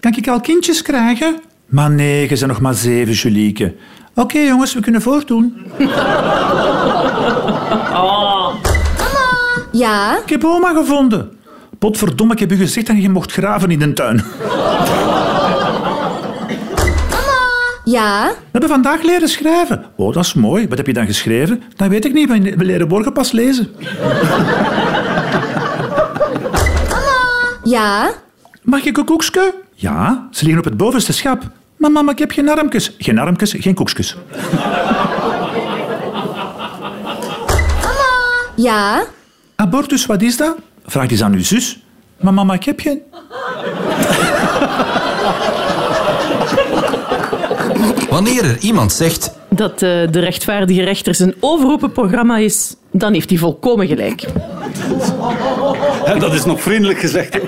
Kan 0.05 0.17
ik 0.17 0.29
al 0.29 0.41
kindjes 0.41 0.83
krijgen? 0.83 1.41
Maar 1.67 1.91
nee, 1.91 2.21
je 2.21 2.29
bent 2.29 2.47
nog 2.47 2.61
maar 2.61 2.75
zeven, 2.75 3.13
Julieke. 3.13 3.75
Oké, 4.15 4.39
jongens, 4.39 4.75
we 4.75 4.81
kunnen 4.81 5.03
voortdoen. 5.03 5.57
Ja? 9.73 10.19
Ik 10.25 10.29
heb 10.29 10.45
oma 10.45 10.73
gevonden. 10.73 11.39
Potverdomme, 11.79 12.33
ik 12.33 12.39
heb 12.39 12.53
u 12.53 12.57
gezegd 12.57 12.87
dat 12.87 13.03
je 13.03 13.09
mocht 13.09 13.33
graven 13.33 13.71
in 13.71 13.79
de 13.79 13.93
tuin. 13.93 14.23
Ja? 17.85 18.27
We 18.27 18.49
hebben 18.51 18.71
vandaag 18.71 19.03
leren 19.03 19.29
schrijven. 19.29 19.85
Oh, 19.97 20.13
dat 20.13 20.25
is 20.25 20.35
mooi. 20.35 20.69
Wat 20.69 20.79
heb 20.79 20.87
je 20.87 20.93
dan 20.93 21.07
geschreven? 21.07 21.63
Dat 21.77 21.89
weet 21.89 22.05
ik 22.05 22.13
niet, 22.13 22.29
we 22.29 22.57
we 22.57 22.65
leren 22.65 22.89
morgen 22.89 23.13
pas 23.13 23.33
lezen. 23.33 23.69
Ja? 27.63 28.11
Mag 28.63 28.85
ik 28.85 28.97
een 28.97 29.05
koekske? 29.05 29.63
Ja, 29.75 30.29
ze 30.31 30.45
liggen 30.45 30.63
op 30.65 30.69
het 30.69 30.77
bovenste 30.77 31.13
schap. 31.13 31.43
Maar 31.77 31.91
mama, 31.91 32.13
ik 32.13 32.19
heb 32.19 32.31
geen 32.31 32.49
armpjes. 32.49 32.95
Geen 32.99 33.19
armpjes, 33.19 33.55
geen 33.59 33.75
koekjes. 33.75 34.17
Ja? 38.57 39.05
Abortus, 39.57 40.07
wat 40.07 40.23
is 40.23 40.37
dat? 40.37 40.57
Vraag 40.87 41.11
eens 41.11 41.23
aan 41.23 41.33
uw 41.33 41.43
zus. 41.43 41.83
Maar 42.21 42.35
mama, 42.35 42.55
ik 42.55 42.65
heb 42.65 42.81
geen... 42.81 43.03
Wanneer 48.11 48.45
er 48.45 48.59
iemand 48.59 48.93
zegt 48.93 49.33
dat 49.49 49.73
eh, 49.73 49.79
de 50.11 50.21
rechtvaardige 50.21 50.83
rechter 50.83 51.15
zijn 51.15 51.35
overroepen 51.41 51.93
programma 51.93 52.37
is, 52.37 52.75
dan 52.91 53.13
heeft 53.13 53.29
hij 53.29 53.39
volkomen 53.39 53.87
gelijk. 53.87 54.25
Dat 56.19 56.35
is 56.35 56.45
nog 56.45 56.63
vriendelijk 56.63 56.99
gezegd. 56.99 57.39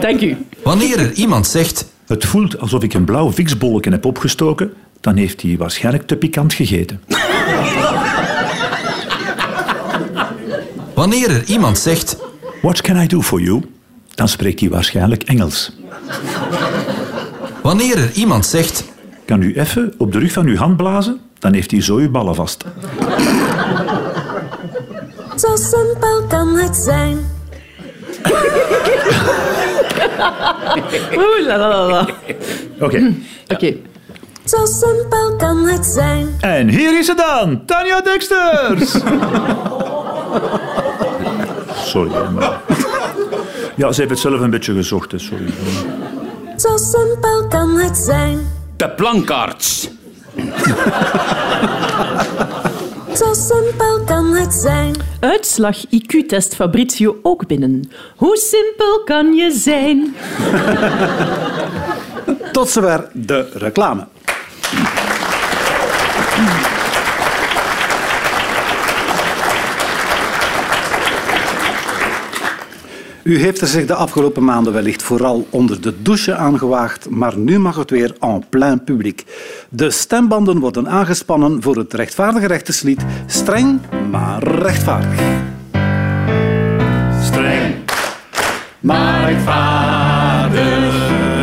Dank 0.00 0.20
u. 0.20 0.36
Wanneer 0.62 0.98
er 0.98 1.12
iemand 1.12 1.46
zegt... 1.46 1.86
Het 2.06 2.24
voelt 2.24 2.60
alsof 2.60 2.82
ik 2.82 2.94
een 2.94 3.04
blauw 3.04 3.32
viksbolletje 3.32 3.90
heb 3.90 4.04
opgestoken, 4.04 4.72
dan 5.00 5.16
heeft 5.16 5.42
hij 5.42 5.56
waarschijnlijk 5.56 6.06
te 6.06 6.16
pikant 6.16 6.52
gegeten. 6.52 7.00
Wanneer 10.94 11.30
er 11.30 11.44
iemand 11.44 11.78
zegt... 11.78 12.16
What 12.62 12.80
can 12.80 12.96
I 13.02 13.06
do 13.06 13.22
for 13.22 13.40
you? 13.40 13.62
Dan 14.14 14.28
spreekt 14.28 14.60
hij 14.60 14.68
waarschijnlijk 14.68 15.22
Engels. 15.22 15.72
Wanneer 17.62 17.98
er 17.98 18.10
iemand 18.12 18.46
zegt... 18.46 18.84
Kan 19.24 19.42
u 19.42 19.54
even 19.58 19.94
op 19.98 20.12
de 20.12 20.18
rug 20.18 20.32
van 20.32 20.46
uw 20.46 20.56
hand 20.56 20.76
blazen? 20.76 21.20
Dan 21.38 21.52
heeft 21.52 21.70
hij 21.70 21.82
zo 21.82 21.96
uw 21.96 22.10
ballen 22.10 22.34
vast. 22.34 22.64
Zo 25.36 25.56
simpel 25.56 26.26
kan 26.28 26.54
het 26.54 26.76
zijn. 26.76 27.18
Oeh, 31.16 31.46
la 31.46 31.56
la 31.56 31.68
la 31.68 31.86
la. 31.86 32.06
Oké. 32.80 33.12
Oké. 33.48 33.76
Zo 34.44 34.64
simpel 34.64 35.36
kan 35.36 35.68
het 35.68 35.86
zijn. 35.86 36.36
En 36.40 36.68
hier 36.68 36.98
is 36.98 37.06
ze 37.06 37.14
dan, 37.14 37.64
Tanja 37.66 38.00
Dexters. 38.00 38.96
Sorry, 41.84 42.10
maar... 42.34 42.60
Ja, 43.74 43.92
ze 43.92 44.00
heeft 44.00 44.10
het 44.10 44.20
zelf 44.20 44.40
een 44.40 44.50
beetje 44.50 44.74
gezocht, 44.74 45.12
hè, 45.12 45.18
sorry. 45.18 45.52
Zo 46.56 46.76
simpel 46.76 47.46
kan 47.48 47.78
het 47.78 47.96
zijn. 47.96 48.46
De 48.76 48.90
plankaarts. 48.90 49.88
Zo 53.18 53.34
simpel 53.34 54.04
kan 54.04 54.34
het 54.34 54.54
zijn. 54.54 54.94
Uitslag 55.20 55.76
IQ-test 55.90 56.54
Fabrizio 56.54 57.18
ook 57.22 57.46
binnen. 57.46 57.90
Hoe 58.16 58.36
simpel 58.36 59.02
kan 59.04 59.34
je 59.34 59.50
zijn? 59.50 60.16
Tot 62.52 62.68
zover 62.70 63.10
de 63.12 63.48
reclame. 63.52 64.06
U 73.28 73.38
heeft 73.38 73.60
er 73.60 73.66
zich 73.66 73.86
de 73.86 73.94
afgelopen 73.94 74.44
maanden 74.44 74.72
wellicht 74.72 75.02
vooral 75.02 75.46
onder 75.50 75.80
de 75.80 76.02
douche 76.02 76.34
aangewaagd, 76.34 77.10
maar 77.10 77.36
nu 77.36 77.58
mag 77.58 77.76
het 77.76 77.90
weer 77.90 78.16
en 78.20 78.44
plein 78.48 78.84
publiek. 78.84 79.24
De 79.68 79.90
stembanden 79.90 80.58
worden 80.58 80.88
aangespannen 80.88 81.62
voor 81.62 81.76
het 81.76 81.92
rechtvaardige 81.92 82.46
rechterslied 82.46 83.04
Streng, 83.26 83.80
maar 84.10 84.42
rechtvaardig. 84.42 85.20
Streng, 87.22 87.74
maar 88.80 89.30
rechtvaardig 89.30 90.94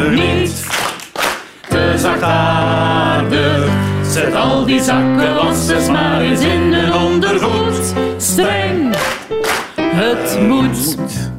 niet. 0.09 0.65
Te 1.69 1.93
zachtaardig. 1.97 3.69
Zet 4.11 4.33
al 4.33 4.65
die 4.65 4.81
zakkenwassers 4.81 5.87
maar 5.87 6.21
eens 6.21 6.41
in 6.41 6.73
hun 6.73 6.93
ondergoed. 6.93 7.93
Streng, 8.17 8.95
het 9.75 10.39
moet. 10.47 11.33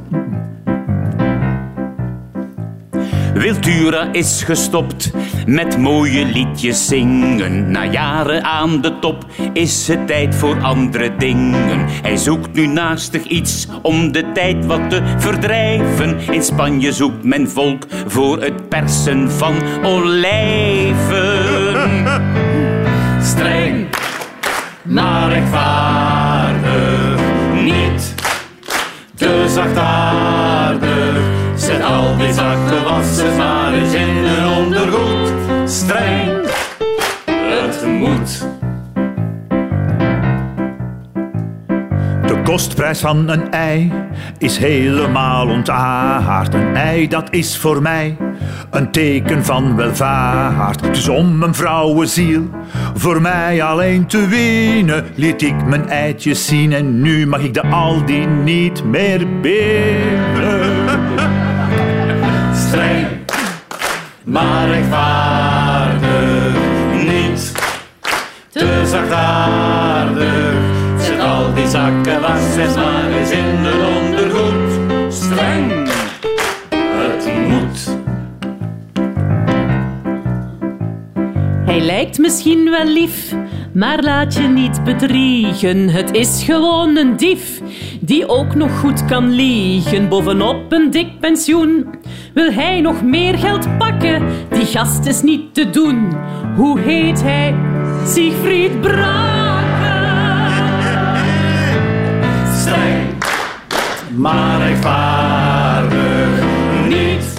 Wiltura 3.46 4.08
is 4.12 4.42
gestopt 4.42 5.10
met 5.46 5.78
mooie 5.78 6.24
liedjes 6.24 6.86
zingen. 6.86 7.70
Na 7.70 7.84
jaren 7.84 8.44
aan 8.44 8.80
de 8.80 8.98
top 8.98 9.26
is 9.52 9.88
het 9.88 10.06
tijd 10.06 10.34
voor 10.34 10.62
andere 10.62 11.16
dingen. 11.16 11.86
Hij 12.02 12.16
zoekt 12.16 12.52
nu 12.52 12.66
naastig 12.66 13.24
iets 13.24 13.66
om 13.82 14.12
de 14.12 14.32
tijd 14.32 14.66
wat 14.66 14.90
te 14.90 15.02
verdrijven. 15.18 16.18
In 16.30 16.42
Spanje 16.42 16.92
zoekt 16.92 17.24
men 17.24 17.50
volk 17.50 17.86
voor 18.06 18.42
het 18.42 18.68
persen 18.68 19.30
van 19.30 19.54
olijven. 19.82 21.20
Streng, 23.30 23.86
maar 24.82 25.28
rechtvaardig 25.28 27.20
niet. 27.62 28.14
Te 29.14 29.44
zachtaardig. 29.48 30.45
Zakkenwassers 33.06 33.36
maar 33.36 33.74
eens 33.74 33.94
in 33.94 34.08
hun 34.08 34.64
ondergoed. 34.64 35.32
Streng, 35.64 36.46
het 37.30 37.86
moet. 37.86 38.46
De 42.26 42.42
kostprijs 42.44 43.00
van 43.00 43.28
een 43.28 43.50
ei 43.50 43.92
is 44.38 44.58
helemaal 44.58 45.48
ontaard. 45.48 46.54
Een 46.54 46.76
ei, 46.76 47.08
dat 47.08 47.28
is 47.30 47.56
voor 47.56 47.82
mij 47.82 48.16
een 48.70 48.90
teken 48.90 49.44
van 49.44 49.76
welvaart. 49.76 50.94
Dus 50.94 51.08
om 51.08 51.42
een 51.42 51.54
vrouwenziel 51.54 52.50
voor 52.94 53.20
mij 53.20 53.62
alleen 53.62 54.06
te 54.06 54.26
winnen, 54.26 55.04
liet 55.14 55.42
ik 55.42 55.64
mijn 55.64 55.88
eitjes 55.88 56.46
zien 56.46 56.72
en 56.72 57.00
nu 57.00 57.26
mag 57.26 57.40
ik 57.40 57.54
de 57.54 57.62
Aldi 57.62 58.26
niet 58.26 58.84
meer 58.84 59.26
binnen. 59.40 61.45
Streng, 62.66 63.06
maar 64.24 64.68
rechtvaardig 64.68 66.54
niet. 67.06 67.52
Te 68.52 68.82
zachtaardig. 68.86 70.54
Zet 70.98 71.20
al 71.20 71.54
die 71.54 71.68
zakkenwassers 71.68 72.74
maar 72.74 73.10
eens 73.10 73.30
in 73.30 73.44
hun 73.44 74.04
ondergoed. 74.04 75.14
Streng, 75.14 75.88
het 76.70 77.48
moet. 77.48 77.96
Hij 81.64 81.80
lijkt 81.80 82.18
misschien 82.18 82.70
wel 82.70 82.86
lief, 82.86 83.34
maar 83.72 84.02
laat 84.02 84.34
je 84.34 84.48
niet 84.48 84.84
bedriegen. 84.84 85.88
Het 85.88 86.14
is 86.14 86.42
gewoon 86.44 86.96
een 86.96 87.16
dief 87.16 87.60
die 88.06 88.28
ook 88.28 88.54
nog 88.54 88.78
goed 88.78 89.04
kan 89.04 89.30
liegen. 89.30 90.08
Bovenop 90.08 90.72
een 90.72 90.90
dik 90.90 91.20
pensioen 91.20 91.86
wil 92.34 92.52
hij 92.52 92.80
nog 92.80 93.02
meer 93.02 93.38
geld 93.38 93.78
pakken. 93.78 94.22
Die 94.50 94.66
gast 94.66 95.06
is 95.06 95.22
niet 95.22 95.54
te 95.54 95.70
doen. 95.70 96.12
Hoe 96.56 96.80
heet 96.80 97.22
hij? 97.22 97.54
Siegfried 98.04 98.80
Brake. 98.80 99.64
Streng, 102.56 103.24
maar 104.16 104.58
rechtvaardig 104.58 106.28
niet. 106.88 107.38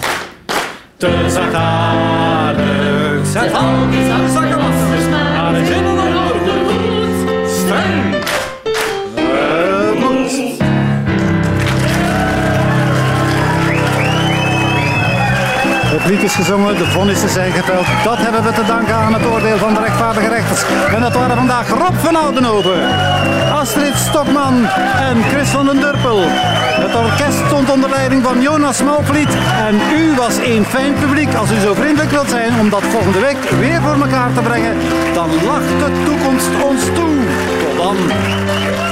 Te 0.97 1.25
zachtaardig. 1.27 3.25
Zet 3.25 3.53
al 3.53 3.89
die 3.89 4.05
zakkenwassers 4.05 4.66
lied 16.07 16.23
is 16.23 16.35
gezongen, 16.35 16.77
de 16.77 16.85
vonnissen 16.85 17.29
zijn 17.29 17.51
geveld. 17.51 17.85
Dat 18.03 18.17
hebben 18.17 18.43
we 18.43 18.51
te 18.51 18.65
danken 18.65 18.95
aan 18.95 19.13
het 19.13 19.25
oordeel 19.25 19.57
van 19.57 19.73
de 19.73 19.79
rechtvaardige 19.79 20.29
rechters. 20.29 20.63
En 20.93 21.01
dat 21.01 21.13
waren 21.13 21.35
vandaag 21.35 21.69
Rob 21.69 21.95
van 21.95 22.15
Oudenhoven, 22.15 22.79
Astrid 23.53 23.95
Stokman 23.95 24.65
en 25.09 25.23
Chris 25.31 25.49
van 25.49 25.65
den 25.65 25.79
Durpel. 25.79 26.19
Het 26.83 26.95
orkest 26.95 27.37
stond 27.47 27.71
onder 27.71 27.89
leiding 27.89 28.23
van 28.23 28.41
Jonas 28.41 28.83
Malvliet. 28.83 29.37
En 29.67 29.75
u 29.99 30.15
was 30.15 30.37
één 30.37 30.65
fijn 30.65 30.93
publiek. 30.93 31.33
Als 31.33 31.51
u 31.51 31.59
zo 31.59 31.73
vriendelijk 31.73 32.11
wilt 32.11 32.29
zijn 32.29 32.59
om 32.59 32.69
dat 32.69 32.83
volgende 32.83 33.19
week 33.19 33.49
weer 33.49 33.81
voor 33.81 34.01
elkaar 34.01 34.33
te 34.33 34.41
brengen, 34.41 34.75
dan 35.13 35.29
lacht 35.45 35.79
de 35.79 36.03
toekomst 36.05 36.63
ons 36.63 36.83
toe. 36.85 37.15
Tot 37.59 37.77
dan. 37.77 38.86